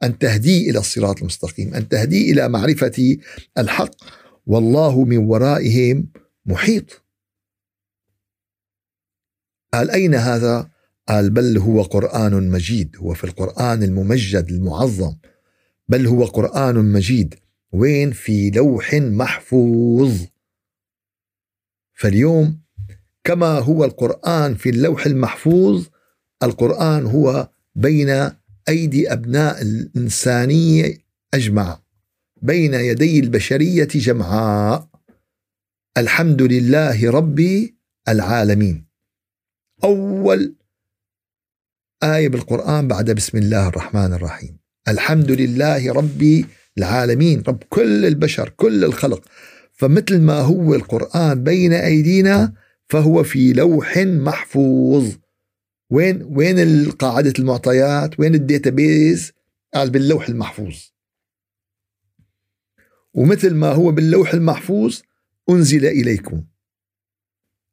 أن 0.03 0.17
تهديه 0.17 0.69
إلى 0.71 0.79
الصراط 0.79 1.19
المستقيم 1.19 1.73
أن 1.73 1.89
تهديه 1.89 2.31
إلى 2.31 2.49
معرفة 2.49 3.17
الحق. 3.57 3.91
والله 4.45 5.03
من 5.03 5.17
ورائهم 5.17 6.07
محيط. 6.45 7.03
قال 9.73 9.91
أين 9.91 10.15
هذا؟ 10.15 10.69
قال 11.09 11.29
بل 11.29 11.57
هو 11.57 11.81
قرآن 11.81 12.49
مجيد. 12.49 12.95
هو 12.97 13.13
في 13.13 13.23
القرآن 13.23 13.83
الممجد 13.83 14.51
المعظم. 14.51 15.15
بل 15.87 16.07
هو 16.07 16.25
قرآن 16.25 16.91
مجيد. 16.91 17.35
وين؟ 17.71 18.11
في 18.11 18.49
لوح 18.49 18.93
محفوظ. 18.93 20.21
فاليوم 21.93 22.59
كما 23.23 23.59
هو 23.59 23.85
القرآن 23.85 24.55
في 24.55 24.69
اللوح 24.69 25.05
المحفوظ 25.05 25.87
القرآن 26.43 27.05
هو 27.05 27.49
بين 27.75 28.29
أيدي 28.69 29.13
أبناء 29.13 29.61
الإنسانية 29.61 30.97
أجمع 31.33 31.81
بين 32.41 32.73
يدي 32.73 33.19
البشرية 33.19 33.87
جمعاء. 33.87 34.89
الحمد 35.97 36.41
لله 36.41 37.11
رب 37.11 37.69
العالمين. 38.07 38.85
أول 39.83 40.58
آية 42.03 42.29
بالقرآن 42.29 42.87
بعد 42.87 43.11
بسم 43.11 43.37
الله 43.37 43.67
الرحمن 43.67 44.13
الرحيم. 44.13 44.57
الحمد 44.87 45.31
لله 45.31 45.93
رب 45.93 46.45
العالمين. 46.77 47.43
رب 47.47 47.63
كل 47.69 48.05
البشر 48.05 48.49
كل 48.49 48.83
الخلق. 48.83 49.25
فمثل 49.73 50.19
ما 50.21 50.39
هو 50.39 50.75
القرآن 50.75 51.43
بين 51.43 51.73
أيدينا 51.73 52.53
فهو 52.89 53.23
في 53.23 53.53
لوح 53.53 53.97
محفوظ. 53.97 55.15
وين 55.89 56.23
وين 56.23 56.91
قاعدة 56.91 57.33
المعطيات؟ 57.39 58.19
وين 58.19 58.35
الديتابيز 58.35 59.31
قال 59.73 59.89
باللوح 59.89 60.29
المحفوظ. 60.29 60.75
ومثل 63.13 63.53
ما 63.53 63.71
هو 63.71 63.91
باللوح 63.91 64.33
المحفوظ 64.33 64.99
أنزل 65.49 65.85
إليكم. 65.85 66.43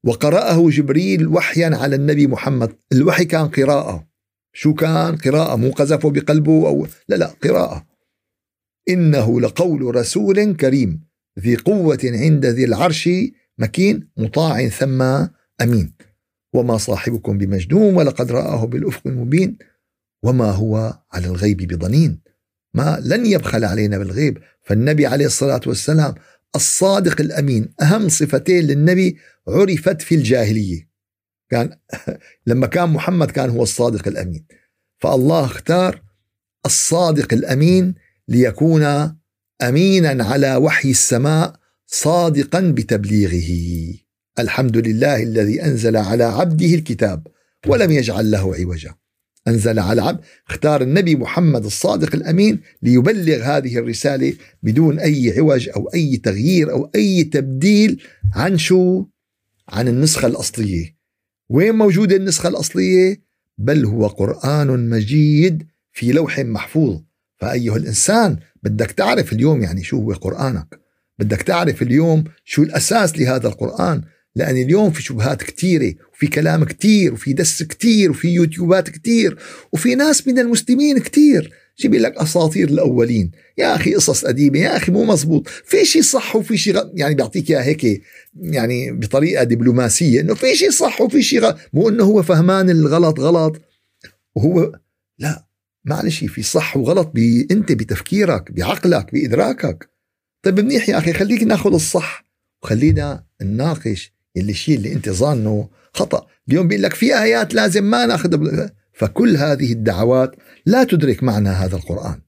وقرأه 0.05 0.71
جبريل 0.71 1.27
وحيا 1.29 1.77
على 1.77 1.97
النبي 1.97 2.27
محمد. 2.27 2.77
الوحي 2.93 3.25
كان 3.25 3.49
قراءة. 3.49 4.16
شو 4.59 4.75
كان؟ 4.75 5.17
قراءة 5.17 5.57
مو 5.57 5.71
قذفه 5.71 6.11
بقلبه 6.11 6.69
أو 6.69 6.87
لا 7.09 7.17
لا 7.17 7.27
قراءة. 7.27 7.87
إنه 8.89 9.41
لقول 9.41 9.97
رسول 9.97 10.57
كريم 10.57 11.01
ذي 11.39 11.57
قوة 11.57 11.99
عند 12.05 12.47
ذي 12.47 12.65
العرش 12.65 13.09
مكين 13.59 14.09
مطاع 14.17 14.69
ثم 14.69 15.03
أمين. 15.63 15.93
وما 16.55 16.77
صاحبكم 16.77 17.39
بمجنون 17.39 17.95
ولقد 17.95 18.33
رآه 18.33 18.65
بالأفق 18.65 19.07
المبين. 19.07 19.59
وما 20.23 20.51
هو 20.51 20.99
على 21.13 21.27
الغيب 21.27 21.57
بضنين. 21.57 22.21
ما 22.75 23.01
لن 23.05 23.27
يبخل 23.27 23.65
علينا 23.65 23.99
بالغيب. 23.99 24.39
فالنبي 24.63 25.07
عليه 25.07 25.27
الصلاة 25.27 25.61
والسلام 25.67 26.15
الصادق 26.57 27.21
الأمين 27.21 27.69
أهم 27.83 28.09
صفتين 28.09 28.65
للنبي 28.65 29.17
عرفت 29.49 30.03
في 30.03 30.15
الجاهلية. 30.15 30.89
كان 31.51 31.71
لما 32.47 32.67
كان 32.67 32.89
محمد 32.89 33.31
كان 33.31 33.51
هو 33.51 33.63
الصادق 33.63 34.09
الأمين 34.09 34.47
فالله 34.99 35.45
اختار 35.45 36.03
الصادق 36.67 37.33
الأمين 37.33 37.95
ليكون 38.29 39.13
امينا 39.63 40.25
على 40.25 40.57
وحي 40.57 40.91
السماء 40.91 41.57
صادقا 41.87 42.61
بتبليغه 42.61 43.95
الحمد 44.39 44.77
لله 44.77 45.23
الذي 45.23 45.63
أنزل 45.63 45.97
على 45.97 46.25
عبده 46.25 46.75
الكتاب 46.75 47.27
ولم 47.67 47.93
يجعل 47.93 48.31
له 48.31 48.57
عوجا 48.57 48.95
أنزل 49.49 49.79
على 49.79 50.03
عبد 50.03 50.21
اختار 50.49 50.83
النبي 50.83 51.17
محمد 51.17 51.65
الصادق 51.65 52.15
الأمين 52.15 52.61
ليبلغ 52.83 53.43
هذه 53.43 53.79
الرسالة 53.79 54.35
بدون 54.63 54.99
أي 54.99 55.35
عوج 55.39 55.69
أو 55.69 55.91
أي 55.95 56.17
تغيير 56.17 56.73
أو 56.73 56.91
أي 56.95 57.25
تبديل 57.25 58.03
عن 58.35 58.59
شو؟ 58.59 59.05
عن 59.69 59.89
النسخة 59.89 60.27
الأصلية. 60.27 60.96
وين 61.49 61.75
موجودة 61.75 62.17
النسخة 62.17 62.49
الأصلية؟ 62.49 63.23
بل 63.59 63.85
هو 63.85 64.07
قرآن 64.07 64.89
مجيد 64.89 65.67
في 65.93 66.13
لوح 66.13 66.39
محفوظ. 66.39 67.01
فأيها 67.37 67.77
الإنسان 67.77 68.37
بدك 68.63 68.91
تعرف 68.91 69.33
اليوم 69.33 69.63
يعني 69.63 69.83
شو 69.83 69.97
هو 69.97 70.13
قرآنك. 70.13 70.81
بدك 71.19 71.43
تعرف 71.43 71.83
اليوم 71.83 72.25
شو 72.45 72.63
الأساس 72.63 73.19
لهذا 73.19 73.49
القرآن. 73.49 74.03
لأن 74.37 74.57
اليوم 74.57 74.91
في 74.91 75.03
شبهات 75.03 75.43
كثيرة 75.43 75.95
وفي 76.13 76.27
كلام 76.27 76.65
كثير 76.65 77.13
وفي 77.13 77.33
دس 77.33 77.63
كثير 77.63 78.11
وفي 78.11 78.29
يوتيوبات 78.29 78.91
كثير 78.91 79.39
وفي 79.73 79.95
ناس 79.95 80.29
من 80.29 80.39
المسلمين 80.39 80.99
كثير 80.99 81.53
جيب 81.79 81.95
لك 81.95 82.17
أساطير 82.17 82.69
الأولين. 82.69 83.31
يا 83.59 83.75
أخي 83.75 83.95
قصص 83.95 84.25
قديمة 84.25 84.59
يا 84.59 84.77
أخي 84.77 84.93
مو 84.93 85.05
مزبوط. 85.05 85.49
في 85.49 85.85
شيء 85.85 86.03
صح 86.03 86.37
وفي 86.37 86.57
شيء 86.57 86.77
غ... 86.77 86.83
يعني 86.95 87.15
بيعطيك 87.15 87.51
إياها 87.51 87.63
هيك 87.63 88.03
يعني 88.41 88.93
بطريقة 88.93 89.45
دبلوماسية 89.45 90.21
إنه 90.21 90.35
في 90.35 90.55
شيء 90.55 90.71
صح 90.71 91.01
وفي 91.01 91.23
شيء 91.23 91.41
غ... 91.41 91.55
مو 91.73 91.89
إنه 91.89 92.05
هو 92.05 92.23
فهمان 92.23 92.71
الغلط 92.71 93.21
غلط. 93.21 93.61
وهو 94.35 94.73
لا 95.19 95.47
معلش 95.85 96.25
في 96.25 96.43
صح 96.43 96.77
وغلط 96.77 97.09
بي... 97.15 97.49
أنت 97.51 97.73
بتفكيرك 97.73 98.53
بعقلك 98.53 99.13
بإدراكك. 99.13 99.91
طيب 100.43 100.61
منيح 100.61 100.89
يا 100.89 100.99
أخي 100.99 101.13
خليك 101.13 101.43
ناخذ 101.43 101.75
الصح 101.75 102.27
وخلينا 102.63 103.25
نناقش 103.43 104.13
اللي 104.37 104.53
الشيء 104.53 104.77
اللي 104.77 104.93
أنت 104.93 105.09
ظانه 105.09 105.69
خطأ. 105.95 106.27
اليوم 106.49 106.69
بيقول 106.69 106.83
لك 106.83 106.95
في 106.95 107.23
آيات 107.23 107.55
لازم 107.55 107.85
ما 107.85 108.07
ناخذ 108.07 108.71
فكل 108.97 109.37
هذه 109.37 109.73
الدعوات 109.73 110.37
لا 110.67 110.85
تدرك 110.85 111.23
معنى 111.23 111.49
هذا 111.49 111.77
القرآن. 111.77 112.21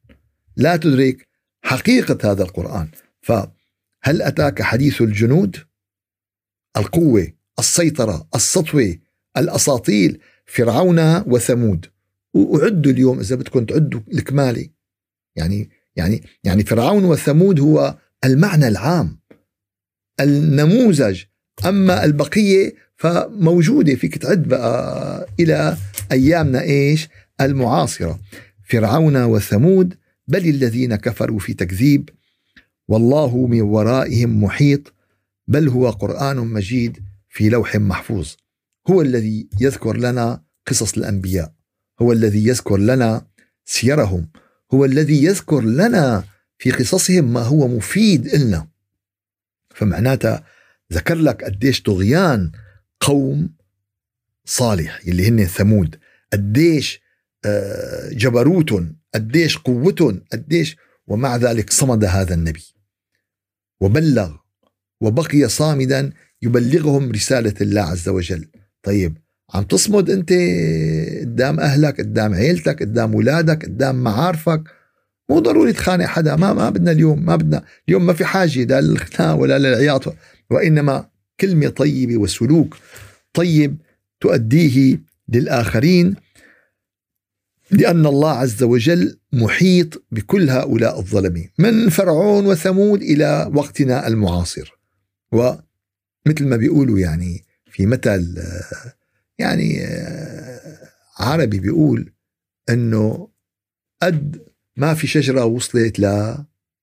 لا 0.56 0.76
تدرك 0.76 1.28
حقيقة 1.62 2.32
هذا 2.32 2.42
القرآن. 2.42 2.88
فهل 3.20 4.22
أتاك 4.22 4.62
حديث 4.62 5.02
الجنود؟ 5.02 5.56
القوة 6.76 7.26
السيطرة 7.58 8.28
السطوة 8.34 8.98
الأساطيل 9.37 10.20
فرعون 10.46 11.16
وثمود. 11.16 11.87
وعدوا 12.34 12.92
اليوم 12.92 13.20
إذا 13.20 13.37
بدكم 13.37 13.64
تعدوا 13.64 14.00
الكمالي 14.12 14.70
يعني 15.37 15.70
يعني 15.96 16.22
يعني 16.44 16.64
فرعون 16.64 17.04
وثمود 17.04 17.60
هو 17.60 17.98
المعنى 18.25 18.68
العام. 18.68 19.20
النموذج. 20.20 21.22
أما 21.66 22.04
البقية 22.04 22.88
فموجودة 22.98 23.94
فيك 23.94 24.18
تعد 24.18 24.42
بقى 24.42 25.26
إلى 25.40 25.76
أيامنا 26.12 26.62
إيش؟ 26.62 27.08
المعاصرة. 27.40 28.20
فرعون 28.64 29.22
وثمود 29.22 29.94
بل 30.28 30.48
الذين 30.48 30.96
كفروا 30.96 31.38
في 31.38 31.54
تكذيب 31.54 32.10
والله 32.88 33.46
من 33.46 33.60
ورائهم 33.60 34.42
محيط 34.44 34.92
بل 35.48 35.68
هو 35.68 35.90
قرآن 35.90 36.36
مجيد 36.36 36.98
في 37.28 37.48
لوح 37.48 37.76
محفوظ. 37.76 38.28
هو 38.90 39.02
الذي 39.02 39.48
يذكر 39.60 39.96
لنا 39.96 40.42
قصص 40.66 40.96
الأنبياء 40.96 41.52
هو 42.02 42.12
الذي 42.12 42.46
يذكر 42.46 42.76
لنا 42.76 43.26
سيرهم 43.64 44.28
هو 44.74 44.84
الذي 44.84 45.24
يذكر 45.24 45.60
لنا 45.60 46.24
في 46.58 46.70
قصصهم 46.70 47.32
ما 47.32 47.40
هو 47.40 47.68
مفيد 47.68 48.34
لنا 48.34 48.66
فمعناتها 49.74 50.44
ذكر 50.92 51.14
لك 51.14 51.44
قديش 51.44 51.82
طغيان 51.82 52.52
قوم 53.00 53.50
صالح 54.44 55.00
اللي 55.08 55.28
هن 55.28 55.44
ثمود. 55.44 55.96
قديش 56.32 57.00
آه، 57.44 58.08
جبروتهم 58.12 58.96
قديش 59.14 59.58
قوتهم 59.58 60.24
قديش 60.32 60.76
ومع 61.06 61.37
ذلك 61.37 61.70
صمد 61.70 62.04
هذا 62.04 62.34
النبي. 62.34 62.64
وبلغ 63.80 64.37
وبقي 65.00 65.48
صامدا 65.48 66.12
يبلغهم 66.42 67.12
رسالة 67.12 67.54
الله 67.61 67.80
عز 67.82 68.08
وجل. 68.08 68.48
طيب 68.82 69.18
عم 69.54 69.62
تصمد 69.62 70.11
أنت 70.11 70.32
قدام 71.20 71.61
أهلك 71.61 72.00
قدام 72.00 72.34
عيلتك 72.34 72.82
قدام 72.82 73.12
اولادك 73.12 73.64
قدام 73.64 74.04
معارفك؟ 74.04 74.62
مو 75.30 75.38
ضروري 75.38 75.72
تخانق 75.72 76.04
حدا. 76.04 76.37
ما 76.37 76.52
ما 76.52 76.70
بدنا 76.70 76.90
اليوم 76.90 77.24
ما 77.24 77.37
بدنا 77.37 77.64
اليوم 77.88 78.06
ما 78.06 78.12
في 78.12 78.24
حاجة 78.24 78.64
لا 78.64 78.80
للخناق 78.80 79.37
ولا 79.37 79.58
للعياط 79.58 80.14
وإنما 80.50 81.08
كلمة 81.40 81.68
طيبة 81.68 82.16
وسلوك. 82.16 82.77
طيب 83.33 83.77
تؤديه 84.20 85.01
للآخرين 85.29 86.14
لأن 87.70 88.07
الله 88.07 88.31
عز 88.31 88.62
وجل 88.62 89.18
محيط 89.33 90.05
بكل 90.11 90.51
هؤلاء 90.51 90.98
الظلمه 90.98 91.48
من 91.59 91.88
فرعون 91.88 92.46
وثمود 92.46 93.03
إلى 93.03 93.51
وقتنا 93.55 94.07
المعاصر. 94.07 94.79
ومثل 95.33 96.46
ما 96.46 96.57
بيقولوا 96.57 96.98
يعني 96.98 97.44
في 97.70 97.87
مثل 97.87 98.42
يعني 99.38 99.87
عربي 101.18 101.61
بيقول 101.61 102.12
إنه 102.68 103.29
قد 104.03 104.42
ما 104.77 104.94
في 104.94 105.07
شجرة 105.07 105.44
وصلت 105.44 105.98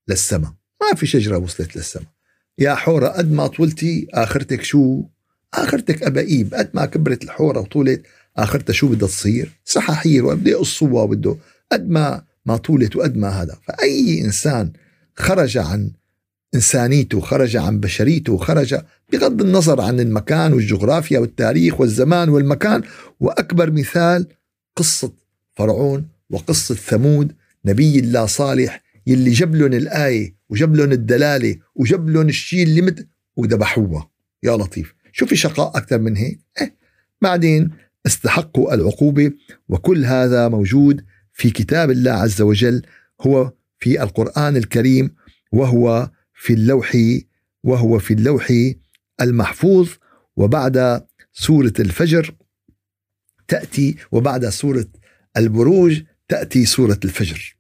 للسماء. 0.08 0.54
ما 0.82 0.96
في 0.96 1.06
شجرة 1.06 1.38
وصلت 1.38 1.76
للسماء. 1.76 2.15
يا 2.60 2.76
حورة 2.76 3.08
قد 3.08 3.32
ما 3.32 3.48
طولتي 3.48 4.08
آخرتك 4.14 4.64
شو؟ 4.64 5.04
آخرتك 5.54 6.04
أبائيب 6.04 6.54
قد 6.54 6.70
ما 6.74 6.86
كبرت 6.86 7.24
الحورة 7.24 7.60
وطولت 7.60 8.02
آخرتها 8.38 8.74
شو 8.74 8.88
بدها 8.88 9.08
تصير؟ 9.08 9.52
سحاحير 9.66 10.26
وبده 10.26 10.52
يقصوها 10.52 11.04
وبده؟ 11.04 11.38
قد 11.72 11.90
ما 11.90 12.24
ما 12.46 12.58
طولت 12.58 12.96
وقد 12.96 13.18
ما 13.18 13.30
هذا. 13.30 13.58
فأي 13.68 14.22
إنسان 14.22 14.72
خرج 15.16 15.58
عن 15.58 15.92
إنسانيته 16.56 17.20
خرج 17.20 17.58
عن 17.58 17.80
بشريته 17.80 18.38
خرج 18.38 18.76
بغض 19.12 19.42
النظر 19.42 19.82
عن 19.82 20.00
المكان 20.00 20.54
والجغرافيا 20.54 21.20
والتاريخ 21.20 21.82
والزمان 21.82 22.30
والمكان. 22.30 22.84
وأكبر 23.20 23.72
مثال 23.72 24.28
قصة 24.76 25.12
فرعون 25.56 26.08
وقصة 26.30 26.76
ثمود 26.76 27.32
نبي 27.66 28.00
الله 28.00 28.26
صالح 28.26 28.85
يلي 29.08 29.32
جاب 29.32 29.56
لهم 29.56 29.74
الآية 29.74 30.36
وجاب 30.50 30.76
لهم 30.76 30.92
الدلالة 30.92 31.56
وجاب 31.76 32.10
لهم 32.10 32.30
الشيء 32.30 32.64
اللي 32.64 32.82
مت 32.82 33.08
وذبحوها. 33.36 34.12
يا 34.44 34.58
لطيف. 34.58 34.96
شو 35.12 35.26
في 35.26 35.36
شقاء 35.36 35.78
أكثر 35.78 36.00
من 36.00 36.18
هيك. 36.18 36.40
إيه. 36.62 36.76
بعدين 37.22 37.72
استحقوا 38.06 38.74
العقوبة 38.74 39.32
وكل 39.70 40.06
هذا 40.06 40.48
موجود 40.48 41.06
في 41.34 41.50
كتاب 41.50 41.92
الله 41.92 42.12
عز 42.12 42.42
وجل. 42.42 42.82
هو 43.22 43.54
في 43.80 44.04
القرآن 44.04 44.58
الكريم 44.58 45.16
وهو 45.52 46.12
في 46.34 46.54
اللوح 46.54 46.98
وهو 47.64 48.00
في 48.00 48.14
اللوح 48.14 48.54
المحفوظ. 49.22 49.90
وبعد 50.36 51.06
سورة 51.34 51.74
الفجر 51.80 52.36
تأتي 53.48 53.96
وبعد 54.12 54.50
سورة 54.50 54.86
البروج 55.38 56.02
تأتي 56.28 56.66
سورة 56.66 57.00
الفجر. 57.06 57.55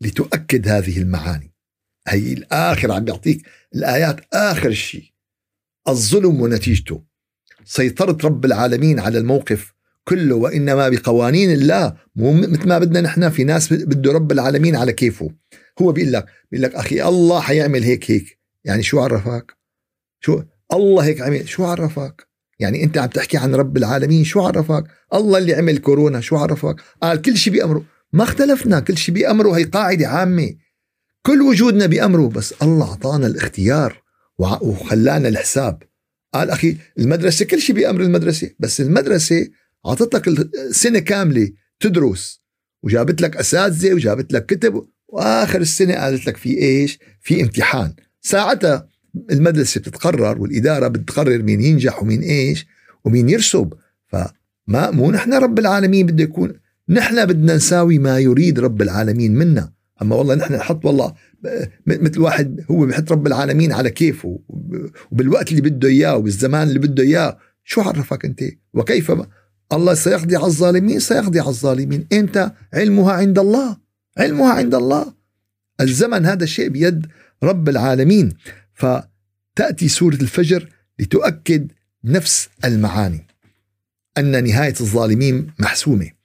لتؤكد 0.00 0.68
هذه 0.68 0.98
المعاني. 0.98 1.54
هي 2.08 2.32
الآخر 2.32 2.92
عم 2.92 3.04
بيعطيك 3.04 3.46
الآيات 3.74 4.20
آخر 4.32 4.72
شيء 4.72 5.12
الظلم 5.88 6.40
ونتيجته. 6.40 7.04
سيطرة 7.64 8.26
رب 8.26 8.44
العالمين 8.44 9.00
على 9.00 9.18
الموقف 9.18 9.74
كله 10.04 10.34
وإنما 10.34 10.88
بقوانين 10.88 11.52
الله. 11.52 11.96
مو 12.16 12.32
مثل 12.32 12.68
ما 12.68 12.78
بدنا 12.78 13.00
نحن 13.00 13.30
في 13.30 13.44
ناس 13.44 13.72
بده 13.72 14.12
رب 14.12 14.32
العالمين 14.32 14.76
على 14.76 14.92
كيفه. 14.92 15.30
هو 15.82 15.92
بيقول 15.92 16.12
لك 16.12 16.26
بيقول 16.50 16.62
لك 16.62 16.74
أخي 16.74 17.02
الله 17.02 17.40
حيعمل 17.40 17.82
هيك 17.82 18.10
هيك. 18.10 18.38
يعني 18.64 18.82
شو 18.82 19.00
عرفك؟ 19.00 19.56
شو؟ 20.20 20.42
الله 20.72 21.04
هيك 21.04 21.20
عمل. 21.20 21.48
شو 21.48 21.64
عرفك؟ 21.64 22.28
يعني 22.58 22.84
أنت 22.84 22.98
عم 22.98 23.08
تحكي 23.08 23.36
عن 23.36 23.54
رب 23.54 23.76
العالمين. 23.76 24.24
شو 24.24 24.40
عرفك؟ 24.40 24.84
الله 25.14 25.38
اللي 25.38 25.54
عمل 25.54 25.78
كورونا. 25.78 26.20
شو 26.20 26.36
عرفك؟ 26.36 26.76
قال 27.02 27.22
كل 27.22 27.36
شيء 27.36 27.52
بأمره. 27.52 27.84
ما 28.12 28.24
اختلفنا 28.24 28.80
كل 28.80 28.96
شيء 28.98 29.14
بأمره 29.14 29.52
هي 29.52 29.64
قاعدة 29.64 30.08
عامة. 30.08 30.54
كل 31.22 31.42
وجودنا 31.42 31.86
بأمره 31.86 32.28
بس 32.28 32.54
الله 32.62 32.90
أعطانا 32.90 33.26
الاختيار 33.26 34.02
وخلانا 34.38 35.28
الحساب. 35.28 35.82
قال 36.34 36.50
أخي 36.50 36.76
المدرسة 36.98 37.44
كل 37.44 37.60
شيء 37.60 37.76
بأمر 37.76 38.00
المدرسة 38.00 38.50
بس 38.58 38.80
المدرسة 38.80 39.48
أعطتك 39.86 40.48
سنة 40.70 40.98
كاملة 40.98 41.50
تدرس. 41.80 42.40
وجابت 42.82 43.22
لك 43.22 43.36
أساتذة 43.36 43.94
وجابت 43.94 44.32
لك 44.32 44.46
كتب 44.46 44.86
وآخر 45.08 45.60
السنة 45.60 45.94
قالت 45.94 46.26
لك 46.26 46.36
في 46.36 46.58
إيش؟ 46.58 46.98
في 47.20 47.42
امتحان. 47.42 47.94
ساعتها 48.20 48.88
المدرسة 49.30 49.80
بتتقرر 49.80 50.40
والإدارة 50.40 50.88
بتقرر 50.88 51.42
مين 51.42 51.60
ينجح 51.60 52.02
ومين 52.02 52.22
إيش 52.22 52.66
ومين 53.04 53.28
يرسب. 53.28 53.72
فما 54.06 54.90
مو 54.90 55.10
نحن 55.10 55.34
رب 55.34 55.58
العالمين 55.58 56.06
بده 56.06 56.24
يكون 56.24 56.60
نحن 56.88 57.26
بدنا 57.26 57.54
نساوي 57.54 57.98
ما 57.98 58.18
يريد 58.18 58.60
رب 58.60 58.82
العالمين 58.82 59.34
منا. 59.34 59.72
أما 60.02 60.16
والله 60.16 60.34
نحن 60.34 60.54
نحط 60.54 60.84
والله 60.84 61.14
مثل 61.86 62.20
واحد 62.20 62.64
هو 62.70 62.86
بحط 62.86 63.12
رب 63.12 63.26
العالمين 63.26 63.72
على 63.72 63.90
كيفه 63.90 64.38
وبالوقت 65.10 65.50
اللي 65.50 65.60
بده 65.60 65.88
إياه 65.88 66.16
وبالزمان 66.16 66.68
اللي 66.68 66.78
بده 66.78 67.02
إياه 67.02 67.38
شو 67.64 67.80
عرفك 67.80 68.24
أنت؟ 68.24 68.40
وكيف 68.74 69.12
الله 69.72 69.94
سيقضي 69.94 70.36
على 70.36 70.46
الظالمين؟ 70.46 71.00
سيقضي 71.00 71.40
على 71.40 71.48
الظالمين. 71.48 72.06
أنت 72.12 72.52
علمها 72.74 73.12
عند 73.12 73.38
الله 73.38 73.76
علمها 74.18 74.52
عند 74.52 74.74
الله. 74.74 75.14
الزمن 75.80 76.26
هذا 76.26 76.44
الشيء 76.44 76.68
بيد 76.68 77.06
رب 77.42 77.68
العالمين. 77.68 78.32
فتأتي 78.74 79.88
سورة 79.88 80.14
الفجر 80.14 80.68
لتؤكد 80.98 81.72
نفس 82.04 82.48
المعاني 82.64 83.26
أن 84.18 84.44
نهاية 84.44 84.74
الظالمين 84.80 85.50
محسومة. 85.58 86.17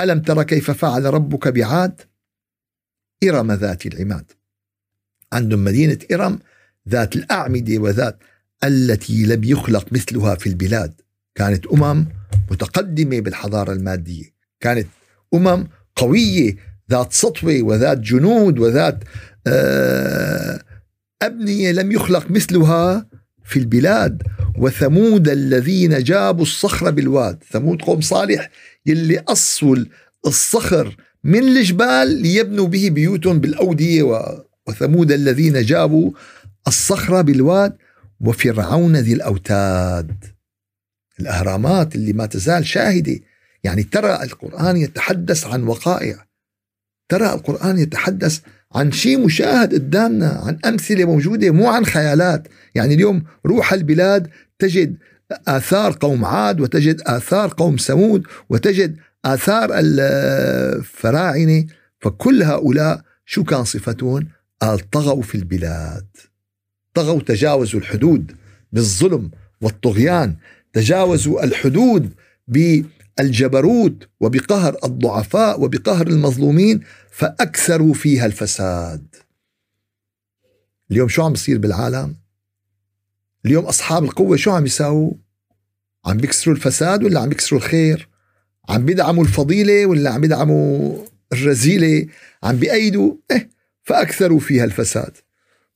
ألم 0.00 0.20
تر 0.20 0.42
كيف 0.42 0.70
فعل 0.70 1.04
ربك 1.04 1.48
بعاد؟ 1.48 2.00
إرم 3.24 3.52
ذات 3.52 3.86
العماد. 3.86 4.32
عندهم 5.32 5.64
مدينة 5.64 5.98
إرم 6.12 6.38
ذات 6.88 7.16
الأعمدة 7.16 7.78
وذات 7.78 8.18
التي 8.64 9.26
لم 9.26 9.44
يخلق 9.44 9.92
مثلها 9.92 10.34
في 10.34 10.48
البلاد. 10.48 11.00
كانت 11.34 11.66
أمم 11.66 12.06
متقدمة 12.50 13.20
بالحضارة 13.20 13.72
المادية. 13.72 14.24
كانت 14.60 14.86
أمم 15.34 15.68
قوية 15.96 16.56
ذات 16.90 17.12
سطوة 17.12 17.62
وذات 17.62 17.98
جنود 17.98 18.58
وذات 18.58 19.04
آه، 19.46 20.62
أبنية 21.22 21.72
لم 21.72 21.92
يخلق 21.92 22.30
مثلها 22.30 23.06
في 23.44 23.58
البلاد. 23.58 24.22
وثمود 24.58 25.28
الذين 25.28 26.02
جابوا 26.02 26.42
الصخر 26.42 26.90
بالواد. 26.90 27.44
ثمود 27.50 27.82
قوم 27.82 28.00
صالح 28.00 28.50
يلي 28.86 29.18
أصوا 29.18 29.76
الصخر 30.26 30.96
من 31.24 31.38
الجبال 31.38 32.08
ليبنوا 32.22 32.66
به 32.66 32.90
بيوتهم 32.90 33.40
بالأودية 33.40 34.02
وثمود 34.66 35.12
الذين 35.12 35.62
جابوا 35.62 36.10
الصخرة 36.68 37.20
بالواد 37.20 37.76
وفرعون 38.20 38.96
ذي 38.96 39.12
الأوتاد. 39.12 40.24
الأهرامات 41.20 41.94
اللي 41.94 42.12
ما 42.12 42.26
تزال 42.26 42.66
شاهدة. 42.66 43.18
يعني 43.64 43.82
ترى 43.82 44.22
القرآن 44.22 44.76
يتحدث 44.76 45.46
عن 45.46 45.62
وقائع. 45.62 46.26
ترى 47.08 47.32
القرآن 47.32 47.78
يتحدث 47.78 48.40
عن 48.74 48.92
شيء 48.92 49.24
مشاهد 49.24 49.74
قدامنا 49.74 50.28
عن 50.28 50.58
أمثلة 50.64 51.04
موجودة 51.04 51.50
مو 51.50 51.68
عن 51.68 51.86
خيالات. 51.86 52.48
يعني 52.74 52.94
اليوم 52.94 53.24
روح 53.46 53.72
البلاد 53.72 54.28
تجد 54.58 54.96
آثار 55.32 55.92
قوم 56.00 56.24
عاد 56.24 56.60
وتجد 56.60 57.00
آثار 57.00 57.48
قوم 57.48 57.76
ثمود 57.76 58.26
وتجد 58.48 58.96
آثار 59.24 59.68
الفراعنة 59.72 61.66
فكل 62.00 62.42
هؤلاء 62.42 63.02
شو 63.26 63.44
كان 63.44 63.64
صفتهم؟ 63.64 64.28
قال 64.62 64.90
طغوا 64.90 65.22
في 65.22 65.34
البلاد. 65.34 66.06
طغوا 66.94 67.20
تجاوزوا 67.20 67.80
الحدود 67.80 68.36
بالظلم 68.72 69.30
والطغيان 69.60 70.36
تجاوزوا 70.72 71.44
الحدود 71.44 72.14
بالجبروت 72.48 74.08
وبقهر 74.20 74.76
الضعفاء 74.84 75.60
وبقهر 75.60 76.06
المظلومين 76.06 76.80
فأكثروا 77.10 77.94
فيها 77.94 78.26
الفساد. 78.26 79.06
اليوم 80.90 81.08
شو 81.08 81.22
عم 81.22 81.32
بيصير 81.32 81.58
بالعالم؟ 81.58 82.16
اليوم 83.46 83.64
أصحاب 83.64 84.04
القوة 84.04 84.36
شو 84.36 84.50
عم 84.50 84.66
يساووا؟ 84.66 85.12
عم 86.06 86.16
بيكسروا 86.16 86.56
الفساد 86.56 87.04
ولا 87.04 87.20
عم 87.20 87.28
بيكسروا 87.28 87.60
الخير؟ 87.60 88.08
عم 88.68 88.84
بيدعموا 88.84 89.24
الفضيلة 89.24 89.86
ولا 89.86 90.10
عم 90.10 90.20
بيدعموا 90.20 90.98
الرذيلة 91.32 92.06
عم 92.42 92.56
بيأيدوا 92.56 93.14
إيه 93.30 93.50
فأكثروا 93.82 94.38
فيها 94.38 94.64
الفساد. 94.64 95.16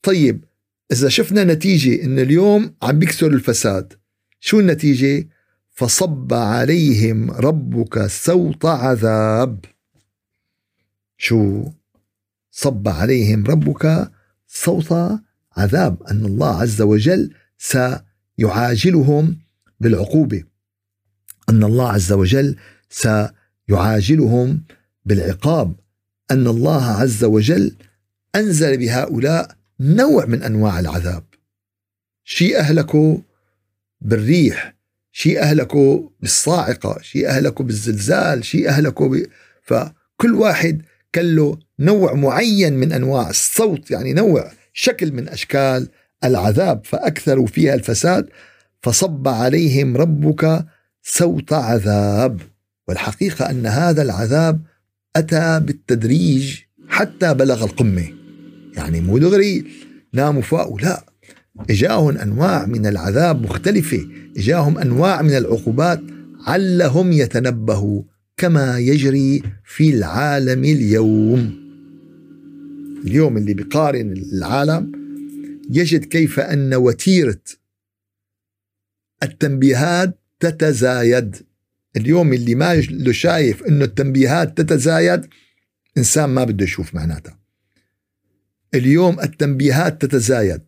طيب 0.03 0.45
إذا 0.93 1.09
شفنا 1.09 1.45
نتيجة 1.45 2.05
إن 2.05 2.19
اليوم 2.19 2.75
عم 2.83 2.99
بيكسروا 2.99 3.33
الفساد 3.33 3.93
شو 4.41 4.61
النتيجة؟ 4.61 5.29
فصب 5.71 6.35
عليهم 6.35 7.31
ربك 7.31 8.07
سوط 8.07 8.67
عذاب. 8.67 9.65
شو؟ 11.17 11.65
صب 12.51 12.89
عليهم 12.89 13.45
ربك 13.45 14.11
صوت 14.49 14.93
عذاب. 15.57 16.03
أن 16.03 16.25
الله 16.25 16.61
عز 16.61 16.83
وجل 16.83 17.35
سيعاجلهم 17.61 19.39
بالعقوبة. 19.81 20.45
أن 21.49 21.65
الله 21.65 21.93
عز 21.93 22.13
وجل 22.13 22.57
سيعاجلهم 22.91 24.63
بالعقاب. 25.05 25.75
أن 26.31 26.47
الله 26.47 26.85
عز 26.85 27.25
وجل 27.25 27.77
أنزل 28.37 28.79
بهؤلاء 28.79 29.57
نوع 29.81 30.27
من 30.27 30.43
أنواع 30.43 30.81
العذاب. 30.81 31.25
شيء 32.25 32.59
أهلكوا 32.59 33.19
بالريح 34.01 34.75
شيء 35.13 35.41
أهلكوا 35.41 36.09
بالصاعقة 36.21 37.01
شيء 37.03 37.29
أهلكوا 37.29 37.65
بالزلزال 37.65 38.45
شيء 38.45 38.69
أهلكوا 38.69 39.09
ب... 39.09 39.27
فكل 39.63 40.35
واحد 40.35 40.83
كان 41.13 41.37
له 41.37 41.59
نوع 41.79 42.15
معين 42.15 42.73
من 42.73 42.93
أنواع 42.93 43.31
الصوت 43.31 43.91
يعني 43.91 44.13
نوع 44.13 44.53
شكل 44.73 45.13
من 45.13 45.29
أشكال 45.29 45.89
العذاب 46.25 46.81
فأكثروا 46.85 47.47
فيها 47.47 47.75
الفساد 47.75 48.29
فصب 48.83 49.29
عليهم 49.29 49.97
ربك 49.97 50.65
سوط 51.03 51.53
عذاب. 51.53 52.41
والحقيقة 52.89 53.51
أن 53.51 53.67
هذا 53.67 54.03
العذاب 54.03 54.61
أتى 55.17 55.61
بالتدريج 55.61 56.59
حتى 56.89 57.35
بلغ 57.35 57.65
القمة. 57.65 58.09
يعني 58.77 59.01
مو 59.01 59.19
دغري 59.19 59.65
ناموا 60.13 60.43
فاقوا 60.43 60.81
لا. 60.81 61.05
إجاهم 61.71 62.19
أنواع 62.19 62.67
من 62.67 62.87
العذاب 62.87 63.43
مختلفة. 63.43 64.07
إجاهم 64.37 64.79
أنواع 64.79 65.23
من 65.23 65.37
العقوبات 65.37 66.01
علهم 66.47 67.13
يتنبهوا 67.13 68.03
كما 68.37 68.79
يجري 68.79 69.43
في 69.65 69.91
العالم 69.91 70.65
اليوم. 70.65 71.61
اليوم 73.07 73.37
اللي 73.37 73.55
بيقارن 73.55 74.13
العالم 74.33 75.00
يجد 75.71 76.05
كيف 76.05 76.41
أن 76.41 76.75
وتيرة 76.75 77.41
التنبيهات 79.23 80.19
تتزايد. 80.41 81.37
اليوم 81.97 82.33
اللي 82.33 82.55
ما 82.55 82.75
له 82.75 83.13
شايف 83.13 83.63
إنه 83.63 83.85
التنبيهات 83.85 84.61
تتزايد 84.61 85.27
إنسان 85.99 86.31
ما 86.31 86.45
بده 86.45 86.65
يشوف 86.65 86.95
معناتها. 86.95 87.39
اليوم 88.75 89.21
التنبيهات 89.21 90.05
تتزايد 90.05 90.63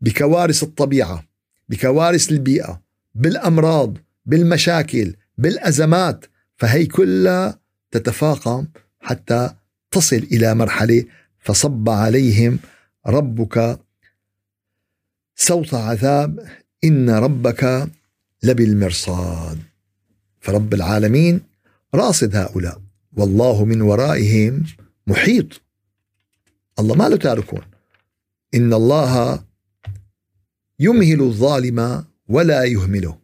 بكوارث 0.00 0.62
الطبيعة 0.62 1.28
بكوارث 1.68 2.32
البيئة 2.32 2.82
بالأمراض 3.14 3.98
بالمشاكل 4.26 5.16
بالأزمات 5.38 6.26
فهي 6.56 6.86
كلها 6.86 7.60
تتفاقم 7.90 8.66
حتى 9.00 9.54
تصل 9.90 10.16
إلى 10.16 10.54
مرحلة 10.54 11.04
فصب 11.38 11.88
عليهم 11.88 12.58
ربك 13.06 13.85
صوت 15.36 15.74
عذاب 15.74 16.48
إن 16.84 17.10
ربك 17.10 17.88
لبالمرصاد. 18.42 19.58
فرب 20.40 20.74
العالمين 20.74 21.40
راصد 21.94 22.36
هؤلاء 22.36 22.82
والله 23.16 23.64
من 23.64 23.80
ورائهم 23.82 24.64
محيط. 25.06 25.62
الله 26.78 26.94
ما 26.94 27.08
له 27.08 27.16
تاركون. 27.16 27.62
إن 28.54 28.72
الله 28.72 29.44
يمهل 30.80 31.20
الظالم 31.20 32.04
ولا 32.28 32.64
يهمله 32.64 33.18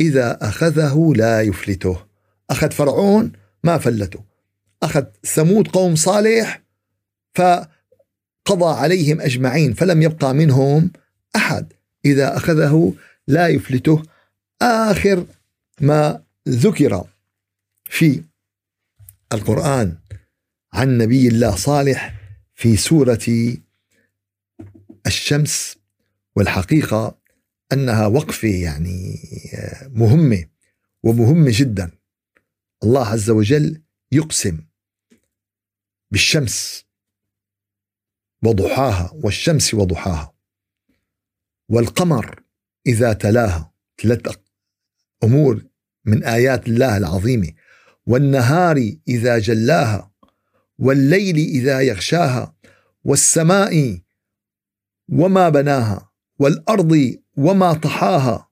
إذا 0.00 0.48
أخذه 0.48 1.12
لا 1.16 1.42
يفلته. 1.42 2.06
أخذ 2.50 2.70
فرعون 2.70 3.32
ما 3.64 3.78
فلته. 3.78 4.24
أخذ 4.82 5.04
ثمود 5.24 5.68
قوم 5.68 5.94
صالح 5.94 6.62
فقضى 7.34 7.66
عليهم 8.80 9.20
أجمعين 9.20 9.74
فلم 9.74 10.02
يبقى 10.02 10.34
منهم 10.34 10.90
أحد. 11.36 11.72
إذا 12.04 12.36
أخذه 12.36 12.94
لا 13.26 13.48
يفلته 13.48 14.02
آخر 14.62 15.26
ما 15.80 16.22
ذكر 16.48 17.04
في 17.84 18.22
القرآن 19.32 19.98
عن 20.72 20.98
نبي 20.98 21.28
الله 21.28 21.56
صالح 21.56 22.14
في 22.54 22.76
سورة 22.76 23.56
الشمس 25.06 25.76
والحقيقة 26.36 27.18
أنها 27.72 28.06
وقفة 28.06 28.48
يعني 28.48 29.18
مهمة 29.88 30.46
ومهمة 31.02 31.50
جدا. 31.54 31.90
الله 32.82 33.06
عز 33.06 33.30
وجل 33.30 33.82
يقسم 34.12 34.58
بالشمس 36.10 36.84
وضحاها 38.44 39.10
والشمس 39.14 39.74
وضحاها. 39.74 40.35
والقمر 41.68 42.42
إذا 42.86 43.12
تلاها 43.12 43.74
ثلاث 44.02 44.36
أمور 45.24 45.66
من 46.04 46.24
آيات 46.24 46.68
الله 46.68 46.96
العظيمة. 46.96 47.52
والنهار 48.06 48.96
إذا 49.08 49.38
جلاها 49.38 50.12
والليل 50.78 51.36
إذا 51.36 51.80
يغشاها 51.80 52.56
والسماء 53.04 54.00
وما 55.08 55.48
بناها 55.48 56.12
والأرض 56.38 57.22
وما 57.36 57.72
طحاها 57.72 58.50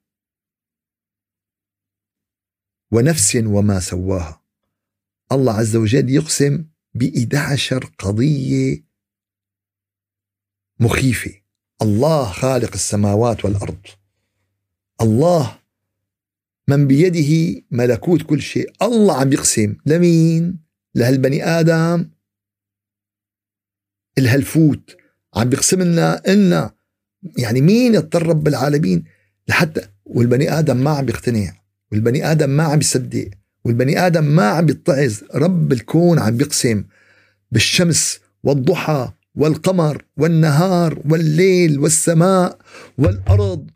ونفس 2.90 3.36
وما 3.36 3.80
سواها. 3.80 4.44
الله 5.32 5.52
عز 5.52 5.76
وجل 5.76 6.10
يقسم 6.10 6.64
ب 6.94 7.34
عشر 7.34 7.84
قضية 7.98 8.84
مخيفة. 10.80 11.43
الله 11.84 12.24
خالق 12.24 12.72
السماوات 12.74 13.44
والأرض. 13.44 13.86
الله 15.00 15.58
من 16.68 16.86
بيده 16.86 17.62
ملكوت 17.70 18.22
كل 18.22 18.42
شيء. 18.42 18.72
الله 18.82 19.20
عم 19.20 19.32
يقسم. 19.32 19.76
لمين؟ 19.86 20.58
لهالبني 20.94 21.44
آدم. 21.44 22.08
الهلفوت 24.18 24.96
عم 25.36 25.48
بيقسم 25.48 25.82
لنا 25.82 26.22
إلنا. 26.28 26.74
يعني 27.38 27.60
مين 27.60 27.94
يضطر 27.94 28.26
رب 28.26 28.48
العالمين؟ 28.48 29.04
لحتى 29.48 29.88
والبني 30.04 30.58
آدم 30.58 30.76
ما 30.76 30.90
عم 30.90 31.06
بيقتنع 31.06 31.52
والبني 31.92 32.30
آدم 32.30 32.50
ما 32.50 32.62
عم 32.62 32.78
بيصدق 32.78 33.30
والبني 33.64 34.06
آدم 34.06 34.24
ما 34.24 34.48
عم 34.48 34.66
بيتعظ 34.66 35.22
رب 35.34 35.72
الكون 35.72 36.18
عم 36.18 36.36
بيقسم 36.36 36.84
بالشمس 37.52 38.20
والضحى 38.42 39.12
والقمر 39.34 40.04
والنهار 40.16 41.02
والليل 41.10 41.78
والسماء 41.78 42.58
والأرض. 42.98 43.70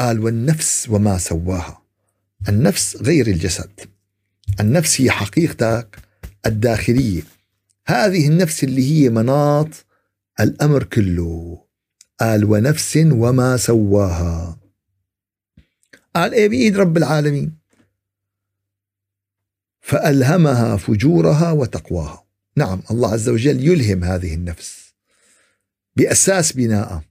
قال 0.00 0.20
والنفس 0.20 0.88
وما 0.88 1.18
سواها. 1.18 1.82
النفس 2.48 2.96
غير 2.96 3.26
الجسد. 3.26 3.80
النفس 4.60 5.00
هي 5.00 5.10
حقيقتك 5.10 5.98
الداخلية. 6.46 7.22
هذه 7.86 8.28
النفس 8.28 8.64
اللي 8.64 8.92
هي 8.92 9.08
مناط 9.10 9.68
الأمر 10.40 10.82
كله. 10.82 11.64
قال 12.20 12.44
ونفس 12.44 12.96
وما 12.96 13.56
سواها. 13.56 14.58
قال 16.16 16.32
إيه 16.34 16.48
بإيد 16.48 16.76
رب 16.76 16.96
العالمين. 16.96 17.56
فألهمها 19.80 20.76
فجورها 20.76 21.52
وتقواها. 21.52 22.23
نعم 22.56 22.82
الله 22.90 23.12
عز 23.12 23.28
وجل 23.28 23.68
يلهم 23.68 24.04
هذه 24.04 24.34
النفس 24.34 24.94
بأساس 25.96 26.52
بناء 26.52 27.02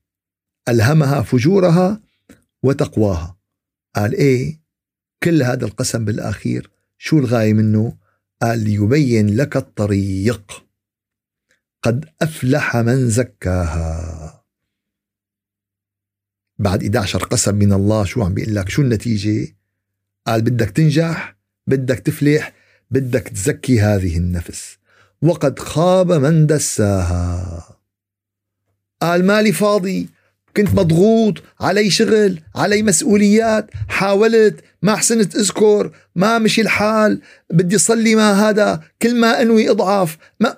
ألهمها 0.70 1.22
فجورها 1.22 2.02
وتقواها. 2.64 3.38
قال 3.96 4.14
إيه؟ 4.14 4.62
كل 5.24 5.44
هذا 5.44 5.66
القسم 5.66 6.06
بالآخير 6.06 6.70
شو 6.98 7.20
الغاية 7.20 7.54
منه؟ 7.54 7.98
قال 8.42 8.60
ليبين 8.60 9.36
لك 9.36 9.58
الطريق. 9.58 10.66
قد 11.82 12.06
أفلح 12.22 12.78
من 12.78 13.10
زكاها. 13.10 14.44
بعد 16.60 16.84
11 16.84 17.24
قسم 17.24 17.56
من 17.56 17.74
الله 17.74 18.04
شو 18.04 18.24
عم 18.24 18.34
بيقول 18.34 18.56
لك؟ 18.56 18.70
شو 18.70 18.82
النتيجة؟ 18.82 19.56
قال 20.28 20.42
بدك 20.42 20.70
تنجح 20.70 21.38
بدك 21.68 22.00
تفلح 22.00 22.54
بدك 22.92 23.28
تزكي 23.28 23.82
هذه 23.82 24.18
النفس. 24.18 24.78
وقد 25.24 25.60
خاب 25.60 26.12
من 26.12 26.48
دساها. 26.48 27.64
قال 29.02 29.26
مالي 29.26 29.52
فاضي 29.52 30.10
كنت 30.58 30.74
مضغوط 30.74 31.44
علي 31.60 31.90
شغل 31.90 32.42
علي 32.56 32.84
مسؤوليات 32.84 33.70
حاولت 33.90 34.64
ما 34.82 34.96
حسنت 34.96 35.36
أذكر 35.36 35.92
ما 36.16 36.40
مشي 36.40 36.62
الحال 36.62 37.22
بدي 37.50 37.78
صلي 37.78 38.16
ما 38.16 38.50
هذا 38.50 38.84
كل 39.02 39.16
ما 39.16 39.42
أنوي 39.42 39.70
اضعف 39.70 40.18
ما 40.40 40.58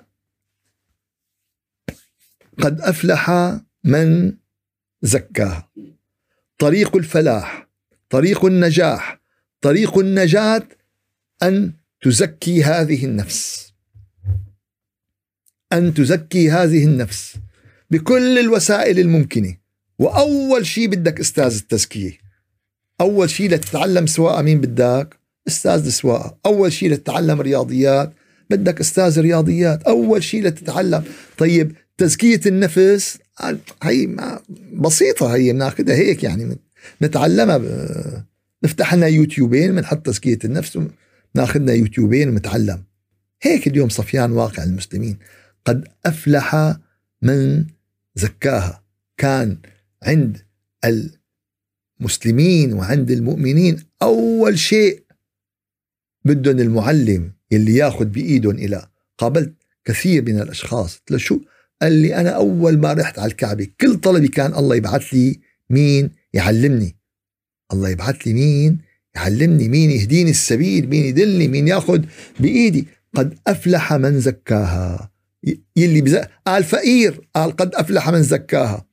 قد 2.58 2.80
أفلح 2.80 3.30
من 3.84 4.34
زكاها. 5.02 5.70
طريق 6.58 6.96
الفلاح 6.96 7.68
طريق 8.10 8.44
النجاح 8.44 9.20
طريق 9.60 9.98
النجاة 9.98 10.68
أن 11.42 11.72
تزكي 12.02 12.62
هذه 12.64 13.04
النفس. 13.04 13.65
أن 15.72 15.94
تزكي 15.94 16.50
هذه 16.50 16.84
النفس 16.84 17.34
بكل 17.90 18.38
الوسائل 18.38 18.98
الممكنة. 18.98 19.56
وأول 19.98 20.66
شيء 20.66 20.88
بدك 20.88 21.20
أستاذ 21.20 21.56
التزكية 21.56 22.12
أول 23.00 23.30
شيء 23.30 23.50
لتتعلم 23.50 24.06
سواقة. 24.06 24.42
مين 24.42 24.60
بدك؟ 24.60 25.16
أستاذ 25.48 25.86
السواقة. 25.86 26.38
أول 26.46 26.72
شيء 26.72 26.90
لتتعلم 26.90 27.40
رياضيات 27.40 28.12
بدك 28.50 28.80
أستاذ 28.80 29.20
رياضيات. 29.20 29.82
أول 29.82 30.22
شيء 30.22 30.42
لتتعلم. 30.42 31.04
طيب 31.38 31.72
تزكية 31.98 32.40
النفس 32.46 33.18
هي 33.82 34.06
ما 34.06 34.40
بسيطة 34.72 35.34
هي 35.34 35.52
بناخذها 35.52 35.94
هيك 35.94 36.24
يعني 36.24 36.58
نتعلمها 37.02 37.60
نفتح 38.64 38.94
لنا 38.94 39.06
يوتيوبين 39.06 39.74
بنحط 39.74 40.06
تزكية 40.06 40.38
النفس 40.44 40.78
ناخذ 41.34 41.60
لنا 41.60 41.72
يوتيوبين 41.72 42.28
ونتعلم. 42.28 42.84
هيك 43.42 43.66
اليوم 43.66 43.88
صفيان 43.88 44.32
واقع 44.32 44.64
المسلمين. 44.64 45.18
قد 45.66 45.88
أفلح 46.06 46.76
من 47.22 47.66
زكاها. 48.14 48.84
كان 49.16 49.58
عند 50.02 50.46
المسلمين 52.00 52.72
وعند 52.72 53.10
المؤمنين 53.10 53.76
أول 54.02 54.58
شيء 54.58 55.04
بدهم 56.24 56.58
المعلم 56.58 57.32
اللي 57.52 57.74
ياخذ 57.74 58.04
بايدهم 58.04 58.54
إلى. 58.54 58.86
قابلت 59.18 59.54
كثير 59.84 60.24
من 60.24 60.40
الأشخاص. 60.40 60.96
قلت 60.96 61.10
له 61.10 61.18
شو؟ 61.18 61.40
قال 61.82 61.92
لي 61.92 62.16
أنا 62.20 62.30
أول 62.30 62.78
ما 62.78 62.92
رحت 62.92 63.18
على 63.18 63.30
الكعبة 63.30 63.66
كل 63.80 63.96
طلبي 63.96 64.28
كان 64.28 64.54
الله 64.54 64.76
يبعث 64.76 65.14
لي 65.14 65.40
مين 65.70 66.10
يعلمني. 66.32 66.96
الله 67.72 67.88
يبعث 67.88 68.16
لي 68.16 68.34
مين 68.34 68.78
يعلمني 69.14 69.68
مين 69.68 69.90
يهديني 69.90 70.30
السبيل 70.30 70.88
مين 70.88 71.04
يدلني 71.04 71.48
مين 71.48 71.68
ياخذ 71.68 72.04
بإيدي. 72.40 72.88
قد 73.14 73.38
أفلح 73.46 73.92
من 73.92 74.20
زكاها. 74.20 75.15
يلي 75.76 76.00
بزق 76.00 76.28
قال 76.46 76.64
فقير 76.64 77.28
قال 77.36 77.56
قد 77.56 77.74
أفلح 77.74 78.10
من 78.10 78.22
زكاها. 78.22 78.86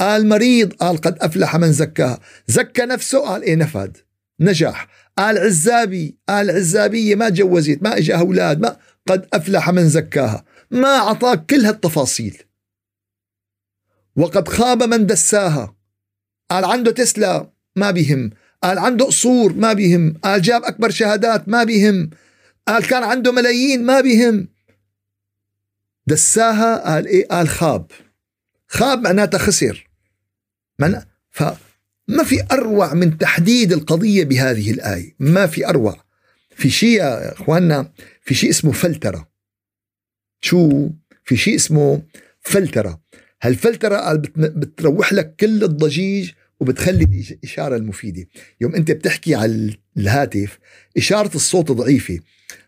قال 0.00 0.28
مريض 0.28 0.72
قال 0.72 0.96
قد 0.96 1.18
أفلح 1.20 1.56
من 1.56 1.72
زكاها. 1.72 2.20
زكى 2.46 2.82
نفسه 2.82 3.18
قال 3.18 3.42
إيه 3.42 3.54
نفد؟ 3.54 3.96
نجح 4.40 4.88
قال 5.18 5.38
عزابي 5.38 6.18
قال 6.28 6.50
عزابية 6.50 7.14
ما 7.14 7.28
تجوزت 7.28 7.78
ما 7.82 7.98
إجا 7.98 8.16
أولاد 8.16 8.60
ما 8.60 8.76
قد 9.08 9.26
أفلح 9.32 9.70
من 9.70 9.88
زكاها. 9.88 10.44
ما 10.70 10.88
أعطاك 10.88 11.46
كل 11.46 11.60
هالتفاصيل. 11.66 12.42
وقد 14.16 14.48
خاب 14.48 14.82
من 14.82 15.06
دساها. 15.06 15.76
قال 16.50 16.64
عنده 16.64 16.90
تسلا 16.90 17.50
ما 17.76 17.90
بيهم. 17.90 18.30
قال 18.62 18.78
عنده 18.78 19.04
قصور 19.04 19.52
ما 19.52 19.72
بيهم. 19.72 20.14
قال 20.24 20.42
جاب 20.42 20.64
أكبر 20.64 20.90
شهادات 20.90 21.48
ما 21.48 21.64
بيهم. 21.64 22.10
قال 22.68 22.86
كان 22.86 23.02
عنده 23.02 23.32
ملايين 23.32 23.82
ما 23.82 24.00
بيهم. 24.00 24.48
دساها 26.10 26.92
قال 26.94 27.06
إيه؟ 27.06 27.26
قال 27.28 27.48
خاب. 27.48 27.90
خاب 28.68 28.98
معناتها 28.98 29.38
خسر. 29.38 29.90
من 30.78 31.00
فما 31.30 32.24
في 32.24 32.46
أروع 32.52 32.94
من 32.94 33.18
تحديد 33.18 33.72
القضية 33.72 34.24
بهذه 34.24 34.70
الآية. 34.70 35.14
ما 35.18 35.46
في 35.46 35.68
أروع. 35.68 36.04
في 36.56 36.70
شيء 36.70 36.98
يا 36.98 37.32
إخواننا 37.32 37.92
في 38.22 38.34
شيء 38.34 38.50
اسمه 38.50 38.72
فلترة. 38.72 39.30
شو؟ 40.40 40.90
في 41.24 41.36
شيء 41.36 41.54
اسمه 41.54 42.02
فلترة. 42.40 43.00
هالفلترة 43.42 43.96
قال 43.96 44.18
بتروح 44.36 45.12
لك 45.12 45.36
كل 45.36 45.64
الضجيج 45.64 46.30
وبتخلي 46.60 47.04
الإشارة 47.30 47.76
المفيدة. 47.76 48.26
يوم 48.60 48.74
أنت 48.74 48.90
بتحكي 48.90 49.34
على 49.34 49.76
الهاتف 49.96 50.58
إشارة 50.96 51.34
الصوت 51.34 51.72
ضعيفة. 51.72 52.20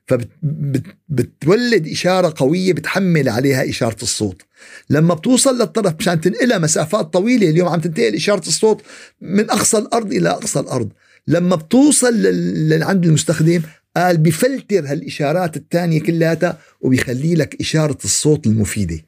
فبتولد 0.06 1.88
إشارة 1.88 2.34
قوية 2.36 2.72
بتحمل 2.72 3.28
عليها 3.28 3.68
إشارة 3.68 4.02
الصوت. 4.02 4.42
لما 4.90 5.14
بتوصل 5.14 5.58
للطرف 5.58 5.94
مشان 5.98 6.20
تنقلها 6.20 6.58
مسافات 6.58 7.12
طويلة 7.12 7.50
اليوم 7.50 7.68
عم 7.68 7.80
تنتقل 7.80 8.14
إشارة 8.14 8.46
الصوت 8.46 8.82
من 9.20 9.50
أقصى 9.50 9.78
الأرض 9.78 10.12
إلى 10.12 10.28
أقصى 10.28 10.60
الأرض. 10.60 10.88
لما 11.28 11.56
بتوصل 11.56 12.22
لعند 12.68 13.04
المستخدم 13.06 13.62
قال 13.96 14.16
بفلتر 14.16 14.86
هالإشارات 14.86 15.56
الثانية 15.56 16.00
كلها 16.00 16.58
وبيخلي 16.80 17.34
لك 17.34 17.60
إشارة 17.60 17.98
الصوت 18.04 18.46
المفيدة. 18.46 18.98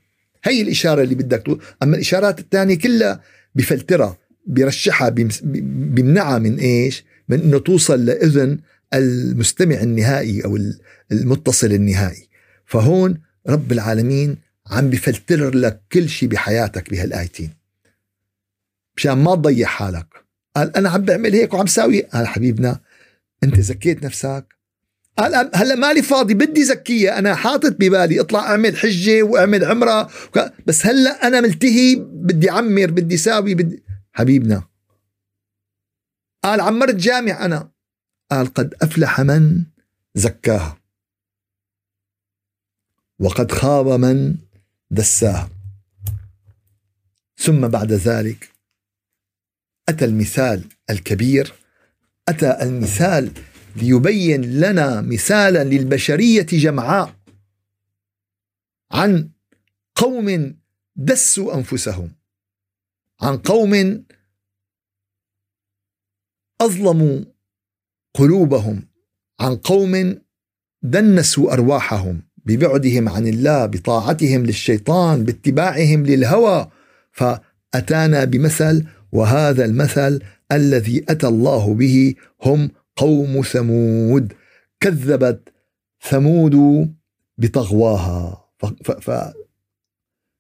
هي 0.45 0.63
الإشارة 0.63 1.03
اللي 1.03 1.15
بدك 1.15 1.43
تقول 1.43 1.61
أما 1.83 1.97
الإشارات 1.97 2.39
الثانية 2.39 2.79
كلها 2.79 3.21
بفلترها 3.55 4.19
بيرشحها 4.47 5.09
بيمنعها 5.09 6.39
من 6.39 6.59
إيش؟ 6.59 7.05
من 7.29 7.41
أنه 7.41 7.59
توصل 7.59 8.05
لإذن 8.05 8.59
المستمع 8.95 9.81
النهائي 9.81 10.45
أو 10.45 10.59
المتصل 11.13 11.73
النهائي. 11.73 12.29
فهون 12.67 13.21
رب 13.49 13.73
العالمين 13.73 14.37
عم 14.71 14.91
بفلتر 14.91 15.55
لك 15.55 15.83
كل 15.93 16.09
شيء 16.09 16.29
بحياتك 16.29 16.91
بهالآيتين. 16.91 17.55
مشان 18.97 19.13
ما 19.13 19.35
تضيع 19.35 19.67
حالك. 19.67 20.07
قال 20.57 20.77
أنا 20.77 20.91
عم 20.91 21.03
بعمل 21.03 21.33
هيك 21.33 21.55
وعم 21.55 21.67
ساوي. 21.67 22.01
قال 22.01 22.27
حبيبنا 22.27 22.81
أنت 23.45 23.61
زكيت 23.61 24.05
نفسك. 24.05 24.47
قال 25.19 25.51
هلأ 25.55 25.75
مالي 25.75 26.03
فاضي 26.03 26.35
بدي 26.35 26.65
زكية. 26.65 27.19
أنا 27.19 27.35
حاطط 27.35 27.73
ببالي 27.73 28.21
اطلع 28.21 28.41
اعمل 28.41 28.77
حجة 28.77 29.23
واعمل 29.23 29.65
عمرة. 29.65 30.11
بس 30.67 30.87
هلأ 30.87 31.27
أنا 31.27 31.41
ملتهي 31.41 31.97
بدي 31.97 32.51
اعمر 32.51 32.91
بدي 32.91 33.17
ساوي 33.17 33.55
بدي 33.55 33.83
حبيبنا. 34.13 34.63
قال 36.45 36.61
عمرت 36.61 36.95
جامع 36.95 37.45
أنا. 37.45 37.74
قال 38.35 38.55
قد 38.55 38.75
أفلح 38.83 39.21
من 39.21 39.65
زكاها 40.15 40.79
وقد 43.19 43.53
خاب 43.53 43.87
من 43.87 44.37
دساها. 44.91 45.51
ثم 47.37 47.69
بعد 47.69 47.93
ذلك 47.93 48.53
أتى 49.89 50.05
المثال 50.05 50.69
الكبير 50.91 51.53
أتى 52.29 52.63
المثال 52.63 53.33
ليبين 53.77 54.61
لنا 54.61 55.01
مثالا 55.01 55.65
للبشرية 55.65 56.47
جمعاء 56.47 57.17
عن 58.93 59.31
قوم 59.95 60.57
دسوا 60.97 61.55
أنفسهم 61.55 62.13
عن 63.21 63.39
قوم 63.39 64.05
أظلموا 66.61 67.34
قلوبهم 68.15 68.83
عن 69.41 69.57
قوم 69.57 70.19
دنسوا 70.83 71.53
أرواحهم 71.53 72.23
ببعدهم 72.47 73.09
عن 73.09 73.27
الله 73.27 73.67
بطاعتهم 73.67 74.47
للشيطان 74.47 75.25
باتباعهم 75.25 76.07
للهوى. 76.07 76.71
فأتانا 77.13 78.25
بمثل 78.25 78.85
وهذا 79.13 79.65
المثل 79.65 80.23
الذي 80.53 81.05
أتى 81.09 81.27
الله 81.29 81.75
به 81.75 82.15
هم 82.43 82.71
قوم 82.97 83.43
ثمود. 83.43 84.33
كذبت 84.81 85.49
ثمود 86.03 86.89
بطغواها. 87.39 88.45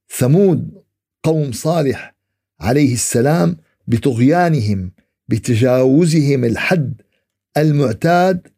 فثمود 0.08 0.82
قوم 1.22 1.52
صالح 1.52 2.14
عليه 2.60 2.92
السلام 2.92 3.56
بطغيانهم 3.86 4.92
بتجاوزهم 5.28 6.44
الحد 6.44 7.00
المعتاد 7.56 8.48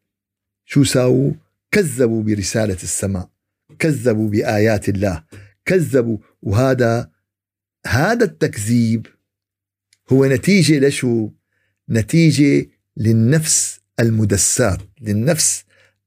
شو 0.65 0.85
ساووا؟ 0.85 1.33
كذبوا 1.71 2.23
برسالة 2.23 2.75
السماء 2.83 3.31
كذبوا 3.79 4.29
بآيات 4.31 4.89
الله 4.89 5.25
كذبوا 5.65 6.19
وهذا 6.43 7.11
هذا 7.87 8.25
التكذيب 8.25 9.07
هو 10.13 10.27
نتيجة 10.27 10.79
لشو؟ 10.79 11.31
نتيجة 11.91 12.67
للنفس 12.97 13.81
المدسات 14.01 14.81
للنفس 15.01 15.65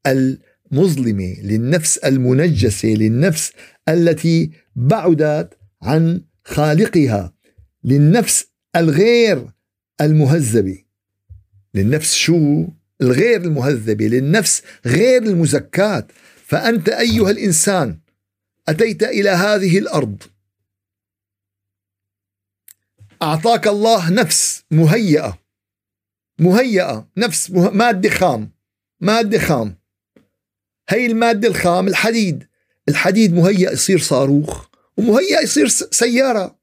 المظلمة 0.08 1.36
للنفس 1.42 1.98
المنجسة 1.98 2.88
للنفس 2.88 3.54
التي 3.90 4.52
بعدت 4.76 5.58
عن 5.82 6.22
خالقها 6.44 7.34
للنفس 7.84 8.46
الغير 8.76 9.48
المهذبة. 10.02 10.84
للنفس 11.74 12.14
شو؟ 12.14 12.68
الغير 13.02 13.42
المهذبة 13.42 14.06
للنفس 14.06 14.64
غير 14.86 15.24
المزكاة. 15.24 16.08
فأنت 16.46 16.90
أيها 16.90 17.32
الإنسان 17.32 17.98
أتيت 18.70 19.04
إلى 19.04 19.30
هذه 19.30 19.80
الأرض. 19.80 20.24
أعطاك 23.22 23.68
الله 23.68 24.10
نفس 24.10 24.64
مهيئة. 24.72 25.40
مهيئة 26.40 27.08
نفس 27.18 27.52
مه... 27.52 27.70
مادة 27.70 28.10
خام. 28.10 28.52
مادة 29.02 29.40
خام. 29.40 29.76
هي 30.90 31.06
المادة 31.06 31.48
الخام 31.48 31.88
الحديد. 31.88 32.48
الحديد 32.90 33.34
مهيئ 33.34 33.74
يصير 33.74 34.00
صاروخ 34.00 34.68
ومهيئ 34.98 35.44
يصير 35.44 35.68
سيارة. 35.68 36.60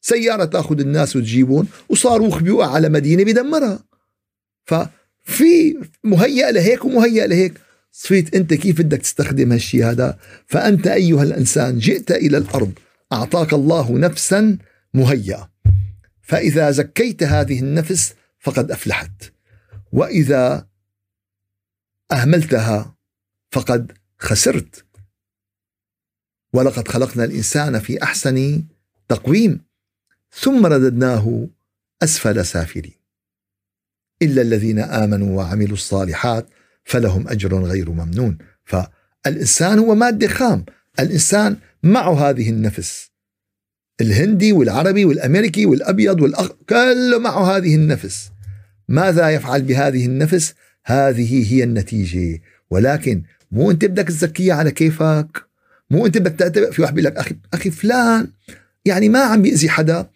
سيارة 0.00 0.44
تأخذ 0.44 0.80
الناس 0.80 1.16
وتجيبهم 1.16 1.68
وصاروخ 1.88 2.42
بيوقع 2.42 2.74
على 2.74 2.88
مدينة 2.88 3.24
بيدمرها 3.24 3.84
ففي 5.22 5.80
مهيئ 6.04 6.52
لهيك 6.52 6.84
ومهيئ 6.84 7.26
لهيك. 7.26 7.60
صفيت 7.92 8.34
أنت 8.34 8.54
كيف 8.54 8.80
بدك 8.80 8.98
تستخدم 8.98 9.52
هالشيء 9.52 9.84
هذا؟ 9.84 10.18
فأنت 10.46 10.86
أيها 10.86 11.22
الإنسان 11.22 11.78
جئت 11.78 12.10
إلى 12.10 12.36
الأرض 12.36 12.72
أعطاك 13.12 13.52
الله 13.52 13.98
نفسا 13.98 14.58
مهيئة 14.94 15.50
فإذا 16.22 16.70
زكيت 16.70 17.22
هذه 17.22 17.60
النفس 17.60 18.14
فقد 18.38 18.70
أفلحت. 18.70 19.32
وإذا 19.92 20.68
أهملتها 22.12 22.96
فقد 23.50 23.92
خسرت. 24.18 24.84
ولقد 26.52 26.88
خلقنا 26.88 27.24
الإنسان 27.24 27.78
في 27.78 28.02
أحسن 28.02 28.64
تقويم. 29.08 29.64
ثم 30.32 30.66
رددناه 30.66 31.48
أسفل 32.02 32.46
سافلين. 32.46 32.99
إلا 34.22 34.42
الذين 34.42 34.78
آمنوا 34.78 35.36
وعملوا 35.36 35.72
الصالحات 35.72 36.46
فلهم 36.84 37.28
أجر 37.28 37.64
غير 37.64 37.90
ممنون. 37.90 38.38
فالإنسان 38.64 39.78
هو 39.78 39.94
مادة 39.94 40.28
خام. 40.28 40.64
الإنسان 41.00 41.56
معه 41.82 42.30
هذه 42.30 42.50
النفس. 42.50 43.10
الهندي 44.00 44.52
والعربي 44.52 45.04
والأمريكي 45.04 45.66
والأبيض 45.66 46.20
والأخ 46.20 46.48
كله 46.68 47.18
معه 47.18 47.56
هذه 47.56 47.74
النفس. 47.74 48.30
ماذا 48.88 49.30
يفعل 49.30 49.62
بهذه 49.62 50.06
النفس؟ 50.06 50.54
هذه 50.84 51.54
هي 51.54 51.64
النتيجة. 51.64 52.40
ولكن 52.70 53.22
مو 53.50 53.70
أنت 53.70 53.84
بدك 53.84 54.08
تزكيها 54.08 54.54
على 54.54 54.70
كيفك. 54.70 55.50
مو 55.90 56.06
أنت 56.06 56.18
بدك 56.18 56.38
تعتبر 56.38 56.72
في 56.72 56.82
واحد 56.82 56.94
بيقول 56.94 57.12
لك 57.12 57.16
أخي 57.16 57.36
أخي 57.54 57.70
فلان 57.70 58.28
يعني 58.84 59.08
ما 59.08 59.18
عم 59.18 59.42
بيأذي 59.42 59.68
حدا 59.68 60.10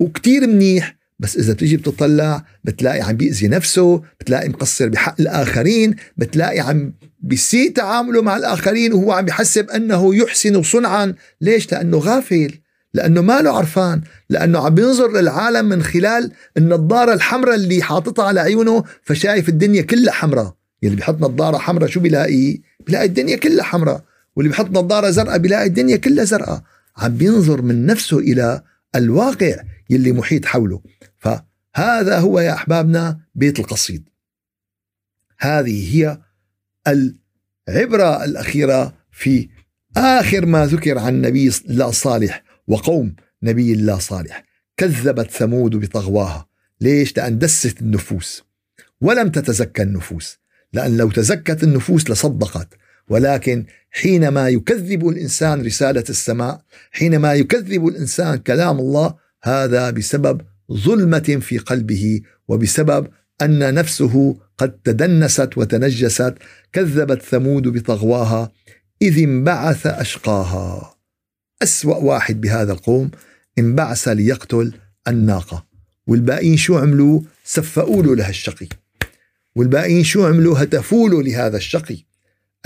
وكتير 0.00 0.46
منيح 0.46 0.99
بس 1.20 1.36
إذا 1.36 1.52
بتيجي 1.52 1.76
بتطلع 1.76 2.44
بتلاقي 2.64 3.00
عم 3.00 3.16
بيأذي 3.16 3.48
نفسه 3.48 4.02
بتلاقي 4.20 4.48
مقصر 4.48 4.88
بحق 4.88 5.20
الآخرين 5.20 5.96
بتلاقي 6.16 6.60
عم 6.60 6.92
بيسيء 7.20 7.72
تعامله 7.72 8.22
مع 8.22 8.36
الآخرين 8.36 8.92
وهو 8.92 9.12
عم 9.12 9.24
بيحسب 9.24 9.70
أنه 9.70 10.14
يحسن 10.14 10.62
صنعا. 10.62 11.14
ليش؟ 11.40 11.72
لأنه 11.72 11.98
غافل 11.98 12.58
لأنه 12.94 13.20
ما 13.20 13.42
له 13.42 13.50
عرفان 13.50 14.00
لأنه 14.30 14.58
عم 14.58 14.74
بينظر 14.74 15.12
للعالم 15.12 15.68
من 15.68 15.82
خلال 15.82 16.32
النظارة 16.56 17.14
الحمراء 17.14 17.54
اللي 17.54 17.82
حاططها 17.82 18.24
على 18.24 18.40
عيونه 18.40 18.84
فشايف 19.02 19.48
الدنيا 19.48 19.82
كلها 19.82 20.12
حمراء. 20.12 20.54
يلي 20.82 20.96
بيحط 20.96 21.20
نظارة 21.20 21.58
حمراء 21.58 21.88
شو 21.88 22.00
بيلاقي؟ 22.00 22.60
بيلاقي 22.86 23.04
الدنيا 23.04 23.36
كلها 23.36 23.64
حمراء. 23.64 24.04
واللي 24.36 24.50
بيحط 24.50 24.70
نظارة 24.70 25.10
زرقاء 25.10 25.38
بيلاقي 25.38 25.66
الدنيا 25.66 25.96
كلها 25.96 26.24
زرقاء. 26.24 26.62
عم 26.96 27.16
بينظر 27.16 27.62
من 27.62 27.86
نفسه 27.86 28.18
إلى 28.18 28.62
الواقع 28.96 29.56
يلي 29.90 30.12
محيط 30.12 30.44
حوله. 30.44 30.80
فهذا 31.20 32.18
هو 32.18 32.40
يا 32.40 32.52
أحبابنا 32.52 33.20
بيت 33.34 33.58
القصيد. 33.58 34.08
هذه 35.38 35.96
هي 35.96 36.20
العبرة 37.68 38.24
الأخيرة 38.24 38.94
في 39.10 39.48
آخر 39.96 40.46
ما 40.46 40.66
ذكر 40.66 40.98
عن 40.98 41.20
نبي 41.20 41.52
الله 41.68 41.90
صالح 41.90 42.42
وقوم 42.66 43.16
نبي 43.42 43.72
الله 43.72 43.98
صالح. 43.98 44.44
كذبت 44.76 45.30
ثمود 45.30 45.76
بطغواها. 45.76 46.48
ليش؟ 46.80 47.16
لأن 47.16 47.38
دست 47.38 47.80
النفوس 47.80 48.42
ولم 49.00 49.30
تتزكى 49.30 49.82
النفوس. 49.82 50.38
لأن 50.72 50.96
لو 50.96 51.10
تزكت 51.10 51.62
النفوس 51.62 52.10
لصدقت. 52.10 52.68
ولكن 53.08 53.66
حينما 53.90 54.48
يكذب 54.48 55.08
الإنسان 55.08 55.62
رسالة 55.66 56.04
السماء 56.08 56.62
حينما 56.90 57.34
يكذب 57.34 57.88
الإنسان 57.88 58.36
كلام 58.36 58.78
الله 58.78 59.14
هذا 59.42 59.90
بسبب 59.90 60.40
ظلمة 60.72 61.38
في 61.40 61.58
قلبه 61.58 62.20
وبسبب 62.48 63.08
أن 63.42 63.74
نفسه 63.74 64.36
قد 64.58 64.70
تدنست 64.84 65.58
وتنجست 65.58 66.34
كذبت 66.72 67.22
ثمود 67.22 67.68
بطغواها 67.68 68.52
إذ 69.02 69.18
انبعث 69.18 69.86
أشقاها. 69.86 70.96
أسوأ 71.62 71.96
واحد 71.96 72.40
بهذا 72.40 72.72
القوم 72.72 73.10
انبعث 73.58 74.08
ليقتل 74.08 74.72
الناقة. 75.08 75.66
والباقيين 76.06 76.56
شو 76.56 76.78
عملوا؟ 76.78 77.20
سفقوا 77.44 78.02
له 78.02 78.16
لهالشقي 78.16 78.68
والباقيين 79.56 80.04
شو 80.04 80.26
عملوا؟ 80.26 80.62
هتفوا 80.62 81.08
له 81.08 81.22
لهذا 81.22 81.56
الشقي. 81.56 81.96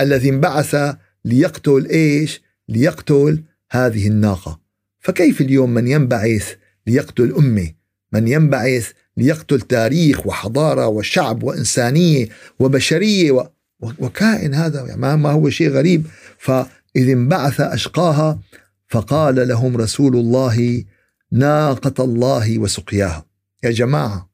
الذي 0.01 0.29
انبعث 0.29 0.95
ليقتل 1.25 1.87
إيش؟ 1.89 2.41
ليقتل 2.69 3.43
هذه 3.71 4.07
الناقة. 4.07 4.59
فكيف 4.99 5.41
اليوم 5.41 5.73
من 5.73 5.87
ينبعث 5.87 6.55
ليقتل 6.87 7.33
أمه؟ 7.37 7.71
من 8.15 8.27
ينبعث 8.27 8.91
ليقتل 9.17 9.61
تاريخ 9.61 10.27
وحضارة 10.27 10.87
وشعب 10.87 11.43
وإنسانية 11.43 12.29
وبشرية 12.59 13.31
و... 13.31 13.47
وكائن 13.81 14.53
هذا 14.53 14.85
يعني 14.87 15.17
ما 15.17 15.31
هو 15.31 15.49
شيء 15.49 15.69
غريب. 15.69 16.07
فإذ 16.37 17.09
انبعث 17.09 17.61
أشقاها 17.61 18.39
فقال 18.87 19.47
لهم 19.47 19.77
رسول 19.77 20.15
الله 20.15 20.83
ناقة 21.31 22.03
الله 22.03 22.59
وسقياها. 22.59 23.25
يا 23.63 23.71
جماعة 23.71 24.29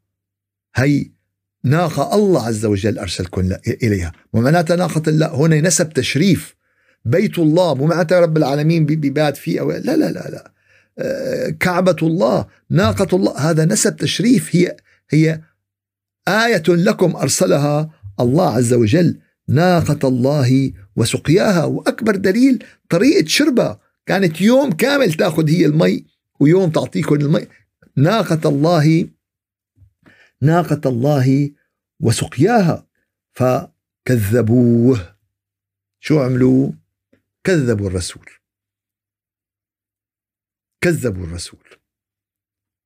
هي 0.75 1.11
ناقة 1.63 2.15
الله 2.15 2.47
عز 2.47 2.65
وجل 2.65 2.99
أرسلكم 2.99 3.49
إليها. 3.83 4.11
ومعناتها 4.33 4.75
ناقة 4.75 5.03
الله 5.07 5.35
هنا 5.35 5.61
نسب 5.61 5.89
تشريف. 5.89 6.55
بيت 7.05 7.39
الله 7.39 7.75
مو 7.75 7.85
معناتها 7.85 8.19
رب 8.19 8.37
العالمين 8.37 8.85
ببات 8.85 9.37
فيه 9.37 9.59
أو 9.59 9.71
لا 9.71 9.79
لا 9.79 10.11
لا 10.11 10.29
لا. 10.29 10.51
كعبة 11.59 11.95
الله 12.03 12.47
ناقة 12.69 13.15
الله 13.15 13.37
هذا 13.37 13.65
نسب 13.65 13.95
تشريف 13.95 14.55
هي 14.55 14.77
هي 15.09 15.41
آية 16.27 16.63
لكم 16.67 17.15
أرسلها 17.15 17.89
الله 18.19 18.55
عز 18.55 18.73
وجل 18.73 19.19
ناقة 19.47 20.07
الله 20.07 20.71
وسقياها. 20.95 21.65
وأكبر 21.65 22.15
دليل 22.15 22.63
طريقة 22.89 23.27
شربها 23.27 23.79
كانت 24.05 24.41
يوم 24.41 24.71
كامل 24.71 25.13
تأخذ 25.13 25.49
هي 25.49 25.65
المي 25.65 26.05
ويوم 26.39 26.69
تعطيكم 26.69 27.15
المي. 27.15 27.47
ناقة 27.97 28.49
الله 28.49 29.09
ناقة 30.41 30.89
الله 30.89 31.51
وسقياها. 31.99 32.87
فكذبوه. 33.33 35.15
شو 35.99 36.19
عملوا؟ 36.19 36.71
كذبوا 37.43 37.87
الرسول. 37.87 38.40
كذبوا 40.81 41.25
الرسول. 41.25 41.63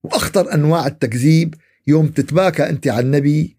وأخطر 0.03 0.53
أنواع 0.53 0.87
التكذيب 0.87 1.55
يوم 1.87 2.07
تتباكى 2.07 2.69
أنت 2.69 2.87
على 2.87 3.05
النبي 3.05 3.57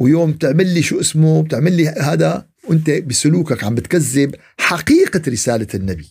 ويوم 0.00 0.32
تعمل 0.32 0.74
لي 0.74 0.82
شو 0.82 1.00
اسمه 1.00 1.42
بتعمل 1.42 1.72
لي 1.72 1.88
هذا 1.88 2.48
وأنت 2.68 2.90
بسلوكك 2.90 3.64
عم 3.64 3.74
بتكذب 3.74 4.34
حقيقة 4.58 5.22
رسالة 5.28 5.66
النبي. 5.74 6.08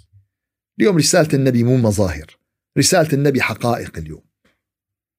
اليوم 0.80 0.98
رسالة 0.98 1.30
النبي 1.34 1.64
مو 1.64 1.78
مظاهر 1.78 2.38
رسالة 2.78 3.14
النبي 3.14 3.42
حقائق 3.42 3.98
اليوم. 3.98 4.22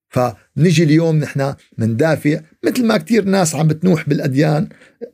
فنجي 0.08 0.84
اليوم 0.84 1.16
نحن 1.16 1.54
مندافع 1.78 2.40
مثل 2.64 2.86
ما 2.86 2.96
كثير 2.96 3.24
ناس 3.24 3.54
عم 3.54 3.68
بتنوح 3.68 4.08
بالأديان 4.08 4.68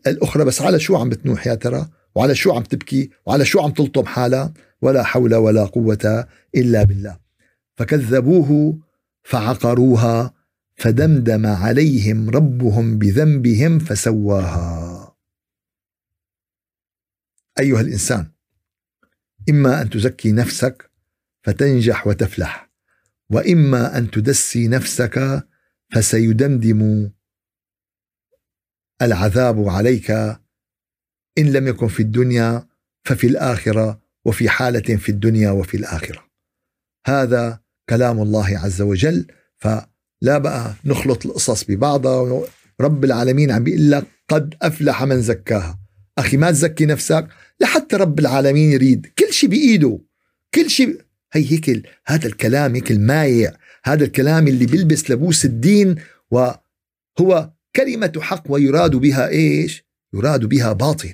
الأخرى 0.06 0.44
بس 0.44 0.62
على 0.62 0.80
شو 0.80 0.96
عم 0.96 1.08
بتنوح 1.08 1.46
يا 1.46 1.54
ترى؟ 1.54 1.88
وعلى 2.14 2.34
شو 2.34 2.52
عم 2.52 2.62
تبكي؟ 2.62 3.10
وعلى 3.26 3.44
شو 3.44 3.60
عم 3.60 3.70
تلطم 3.70 4.06
حالها؟ 4.06 4.54
ولا 4.82 5.02
حول 5.02 5.34
ولا 5.34 5.64
قوة 5.64 6.26
إلا 6.56 6.82
بالله. 6.82 7.18
فكذبوه 7.76 8.78
فعقروها 9.24 10.34
فدمدم 10.76 11.46
عليهم 11.46 12.30
ربهم 12.30 12.98
بذنبهم 12.98 13.78
فسواها. 13.78 15.16
أيها 17.58 17.80
الإنسان 17.80 18.26
إما 19.50 19.82
أن 19.82 19.90
تزكي 19.90 20.32
نفسك 20.32 20.90
فتنجح 21.42 22.06
وتفلح 22.06 22.70
وإما 23.30 23.98
أن 23.98 24.10
تدسي 24.10 24.68
نفسك 24.68 25.46
فسيدمدم 25.94 27.10
العذاب 29.02 29.68
عليك 29.68 30.10
إن 31.38 31.52
لم 31.52 31.68
يكن 31.68 31.88
في 31.88 32.00
الدنيا 32.00 32.68
ففي 33.04 33.26
الآخرة 33.26 34.02
وفي 34.24 34.48
حالة 34.48 34.96
في 34.96 35.08
الدنيا 35.08 35.50
وفي 35.50 35.76
الآخرة. 35.76 36.23
هذا 37.06 37.60
كلام 37.88 38.22
الله 38.22 38.58
عز 38.58 38.82
وجل 38.82 39.26
فلا 39.56 40.38
بقى 40.38 40.74
نخلط 40.84 41.26
القصص 41.26 41.64
ببعضها 41.64 42.42
رب 42.80 43.04
العالمين 43.04 43.50
عم 43.50 43.64
بيقول 43.64 43.90
لك 43.90 44.04
قد 44.28 44.54
أفلح 44.62 45.02
من 45.02 45.22
زكاها. 45.22 45.78
أخي 46.18 46.36
ما 46.36 46.50
تزكي 46.50 46.86
نفسك 46.86 47.28
لحتى 47.60 47.96
رب 47.96 48.18
العالمين 48.18 48.72
يريد. 48.72 49.06
كل 49.18 49.32
شيء 49.32 49.48
بإيده. 49.48 49.98
كل 50.54 50.70
شيء 50.70 51.00
هي 51.32 51.52
هيك 51.52 51.88
هذا 52.06 52.26
الكلام 52.26 52.74
هيك 52.74 52.90
المايع. 52.90 53.56
هذا 53.84 54.04
الكلام 54.04 54.48
اللي 54.48 54.66
بيلبس 54.66 55.10
لبوس 55.10 55.44
الدين 55.44 55.96
وهو 56.30 57.50
كلمة 57.76 58.12
حق 58.20 58.42
ويراد 58.48 58.96
بها 58.96 59.28
إيش؟ 59.28 59.84
يراد 60.14 60.44
بها 60.44 60.72
باطل. 60.72 61.12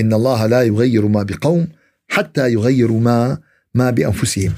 إن 0.00 0.12
الله 0.12 0.46
لا 0.46 0.62
يغير 0.62 1.08
ما 1.08 1.22
بقوم 1.22 1.68
حتى 2.08 2.52
يغيروا 2.52 3.00
ما 3.00 3.38
ما 3.74 3.90
بأنفسهم. 3.90 4.52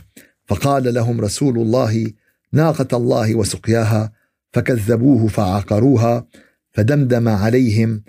فقال 0.47 0.95
لهم 0.95 1.21
رسول 1.21 1.59
الله 1.59 2.13
ناقة 2.53 2.97
الله 2.97 3.35
وسقياها 3.35 4.13
فكذبوه 4.53 5.29
فعقروها 5.29 6.27
فدمدم 6.73 7.29
عليهم 7.29 8.03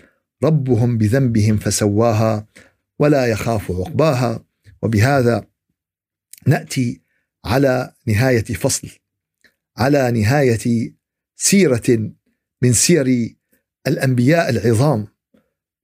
ربهم 0.43 0.97
بذنبهم 0.97 1.57
فسواها 1.57 2.47
ولا 2.99 3.25
يخاف 3.25 3.71
عقباها. 3.71 4.45
وبهذا 4.81 5.47
نأتي 6.47 7.01
على 7.45 7.93
نهاية 8.07 8.43
فصل 8.43 8.89
على 9.77 10.11
نهاية 10.11 10.93
سيرة 11.35 12.11
من 12.61 12.73
سير 12.73 13.35
الأنبياء 13.87 14.49
العظام 14.49 15.07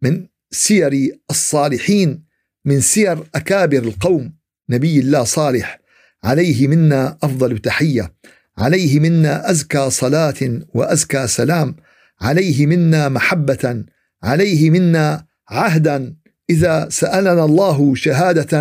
من 0.01 0.27
سير 0.51 1.19
الصالحين 1.29 2.25
من 2.65 2.81
سير 2.81 3.29
أكابر 3.35 3.77
القوم 3.77 4.35
نبي 4.69 4.99
الله 4.99 5.23
صالح. 5.23 5.80
عليه 6.23 6.67
منا 6.67 7.17
أفضل 7.23 7.57
تحيه 7.57 8.13
عليه 8.57 8.99
منا 8.99 9.51
أزكى 9.51 9.89
صلاة 9.89 10.59
وأزكى 10.73 11.27
سلام 11.27 11.75
عليه 12.21 12.65
منا 12.65 13.09
محبة 13.09 13.83
عليه 14.23 14.69
منا 14.69 15.25
عهدا. 15.49 16.15
إذا 16.49 16.87
سألنا 16.89 17.45
الله 17.45 17.95
شهادة 17.95 18.59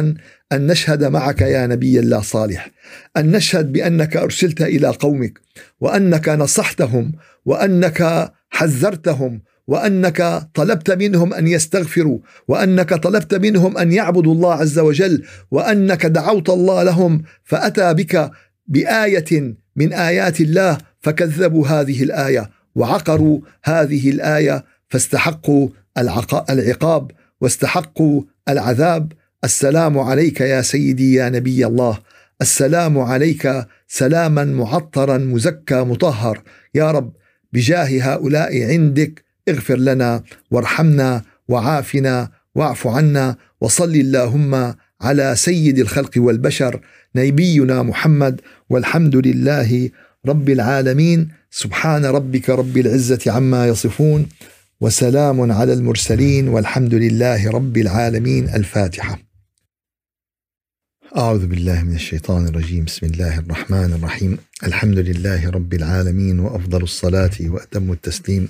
أن 0.53 0.67
نشهد 0.67 1.05
معك 1.05 1.41
يا 1.41 1.67
نبي 1.67 2.01
الله 2.01 2.21
صالح 2.21 2.71
أن 3.17 3.33
نشهد 3.33 3.73
بأنك 3.73 4.17
أرسلت 4.17 4.63
إلى 4.63 4.89
قومك 4.89 5.41
وأنك 5.81 6.29
نصحتهم 6.29 7.13
وأنك 7.45 8.33
حذرتهم 8.51 9.43
وأنك 9.71 10.49
طلبت 10.55 10.91
منهم 10.91 11.35
أن 11.35 11.47
يستغفروا 11.47 12.19
وأنك 12.49 12.95
طلبت 12.95 13.35
منهم 13.35 13.79
أن 13.79 13.93
يعبدوا 13.93 14.35
الله 14.35 14.55
عز 14.55 14.79
وجل 14.79 15.23
وأنك 15.51 16.07
دعوت 16.07 16.51
الله 16.51 16.83
لهم 16.83 17.23
فأتى 17.45 17.95
بك 17.95 18.31
بآية 18.67 19.55
من 19.77 19.93
آيات 19.93 20.41
الله 20.41 20.79
فكذبوا 21.01 21.67
هذه 21.67 22.03
الآية 22.03 22.51
وعقروا 22.75 23.41
هذه 23.65 24.11
الآية 24.11 24.65
فاستحقوا 24.89 25.69
العقاب 26.51 27.11
واستحقوا 27.41 28.23
العذاب. 28.49 29.13
السلام 29.45 29.99
عليك 29.99 30.41
يا 30.41 30.63
سيدي 30.63 31.15
يا 31.15 31.29
نبي 31.29 31.67
الله. 31.67 31.99
السلام 32.43 32.99
عليك 32.99 33.67
سلاما 33.89 34.45
معطرا 34.45 35.19
مزكى 35.19 35.81
مطهر. 35.81 36.43
يا 36.75 36.91
رب 36.91 37.13
بجاه 37.53 38.01
هؤلاء 38.03 38.63
عندك 38.63 39.30
اغفر 39.51 39.77
لنا 39.77 40.23
وارحمنا 40.51 41.23
وعافنا 41.49 42.31
واعف 42.55 42.87
عنا 42.87 43.37
وصل 43.61 43.95
اللهم 43.95 44.75
على 45.01 45.37
سيد 45.37 45.79
الخلق 45.79 46.11
والبشر 46.17 46.81
نبينا 47.17 47.83
محمد 47.83 48.41
والحمد 48.71 49.17
لله 49.17 49.91
رب 50.27 50.49
العالمين. 50.51 51.29
سبحان 51.51 52.05
ربك 52.05 52.51
رب 52.51 52.77
العزة 52.77 53.33
عما 53.33 53.67
يصفون 53.69 54.29
وسلام 54.81 55.53
على 55.53 55.73
المرسلين 55.73 56.49
والحمد 56.49 56.95
لله 56.95 57.51
رب 57.51 57.77
العالمين. 57.77 58.49
الفاتحة. 58.49 59.19
أعوذ 61.17 61.47
بالله 61.47 61.83
من 61.83 61.95
الشيطان 61.95 62.49
الرجيم. 62.49 62.85
بسم 62.85 63.07
الله 63.07 63.39
الرحمن 63.39 63.93
الرحيم. 63.93 64.39
الحمد 64.65 64.99
لله 64.99 65.51
رب 65.51 65.75
العالمين 65.75 66.41
وأفضل 66.41 66.83
الصلاة 66.83 67.37
وأتم 67.41 67.93
التسليم. 67.93 68.49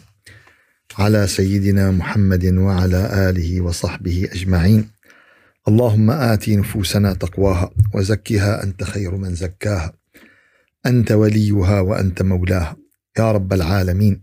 على 0.98 1.26
سيدنا 1.26 1.90
محمد 1.90 2.44
وعلى 2.44 3.30
آله 3.30 3.60
وصحبه 3.60 4.28
أجمعين. 4.32 4.90
اللهم 5.68 6.10
آت 6.10 6.48
نفوسنا 6.48 7.14
تقواها 7.14 7.70
وزكها 7.94 8.62
أنت 8.64 8.84
خير 8.84 9.16
من 9.16 9.34
زكاها. 9.34 9.92
أنت 10.86 11.12
وليها 11.12 11.80
وأنت 11.80 12.22
مولاها. 12.22 12.76
يا 13.18 13.32
رب 13.32 13.52
العالمين. 13.52 14.22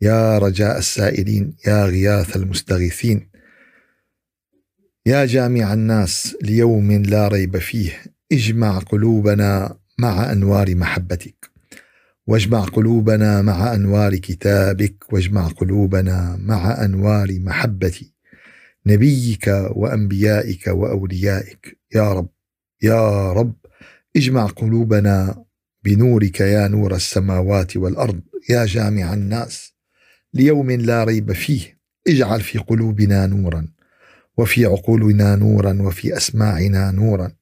يا 0.00 0.38
رجاء 0.38 0.78
السائلين. 0.78 1.56
يا 1.66 1.84
غياث 1.84 2.36
المستغيثين. 2.36 3.30
يا 5.06 5.26
جامع 5.26 5.72
الناس 5.72 6.36
ليوم 6.42 6.92
لا 6.92 7.28
ريب 7.28 7.58
فيه. 7.58 7.92
اجمع 8.32 8.78
قلوبنا 8.78 9.76
مع 9.98 10.32
أنوار 10.32 10.74
محبتك. 10.74 11.57
واجمع 12.28 12.64
قلوبنا 12.64 13.42
مع 13.42 13.74
أنوار 13.74 14.16
كتابك 14.16 15.12
واجمع 15.12 15.48
قلوبنا 15.48 16.36
مع 16.40 16.84
أنوار 16.84 17.38
محبه 17.40 18.00
نبيك 18.86 19.46
وأنبيائك 19.70 20.66
وأوليائك. 20.66 21.78
يا 21.94 22.12
رب 22.12 22.28
يا 22.82 23.32
رب 23.32 23.54
اجمع 24.16 24.46
قلوبنا 24.46 25.44
بنورك 25.84 26.40
يا 26.40 26.68
نور 26.68 26.94
السماوات 26.94 27.76
والأرض. 27.76 28.20
يا 28.50 28.64
جامع 28.64 29.14
الناس 29.14 29.72
ليوم 30.34 30.70
لا 30.70 31.04
ريب 31.04 31.32
فيه 31.32 31.78
اجعل 32.08 32.40
في 32.40 32.58
قلوبنا 32.58 33.26
نورا 33.26 33.68
وفي 34.36 34.66
عقولنا 34.66 35.36
نورا 35.36 35.82
وفي 35.82 36.16
أسماعنا 36.16 36.90
نورا. 36.90 37.37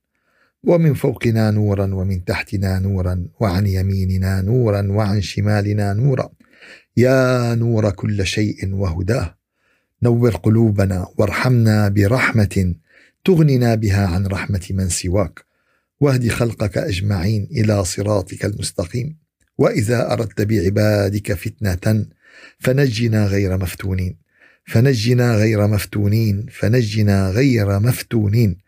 ومن 0.67 0.95
فوقنا 0.95 1.51
نورا 1.51 1.95
ومن 1.95 2.25
تحتنا 2.25 2.79
نورا 2.79 3.27
وعن 3.41 3.67
يميننا 3.67 4.41
نورا 4.41 4.87
وعن 4.91 5.21
شمالنا 5.21 5.93
نورا. 5.95 6.29
يا 6.97 7.55
نور 7.55 7.91
كل 7.91 8.27
شيء 8.27 8.75
وهداه. 8.75 9.39
نور 10.03 10.37
قلوبنا 10.37 11.07
وارحمنا 11.19 11.89
برحمة 11.89 12.75
تغننا 13.25 13.75
بها 13.75 14.07
عن 14.07 14.27
رحمة 14.27 14.67
من 14.71 14.89
سواك. 14.89 15.45
واهد 16.01 16.29
خلقك 16.29 16.79
أجمعين 16.79 17.49
إلى 17.51 17.85
صراطك 17.85 18.45
المستقيم. 18.45 19.17
وإذا 19.59 20.13
أردت 20.13 20.41
بعبادك 20.41 21.33
فتنة 21.33 22.07
فنجنا 22.59 23.27
غير 23.27 23.59
مفتونين. 23.59 24.17
فنجنا 24.65 25.35
غير 25.35 25.67
مفتونين. 25.67 26.47
فنجنا 26.53 27.31
غير 27.31 27.81
مفتونين. 27.81 28.66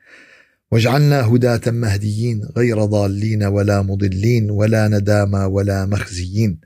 واجعلنا 0.73 1.21
هداة 1.27 1.71
مهديين 1.71 2.41
غير 2.57 2.85
ضالين 2.85 3.45
ولا 3.45 3.83
مضلين 3.83 4.51
ولا 4.51 4.89
ندامى 4.89 5.39
ولا 5.39 5.87
مخزيين. 5.87 6.61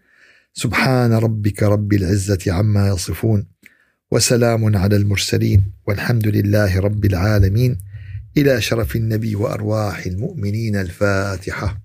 سبحان 0.54 1.12
ربك 1.12 1.62
رب 1.62 1.92
العزة 1.92 2.38
عما 2.48 2.88
يصفون 2.88 3.46
وسلام 4.10 4.76
على 4.76 4.96
المرسلين 4.96 5.72
والحمد 5.88 6.28
لله 6.28 6.80
رب 6.80 7.04
العالمين. 7.04 7.78
إلى 8.36 8.60
شرف 8.60 8.96
النبي 8.96 9.34
وأرواح 9.34 10.06
المؤمنين 10.06 10.76
الفاتحة. 10.76 11.81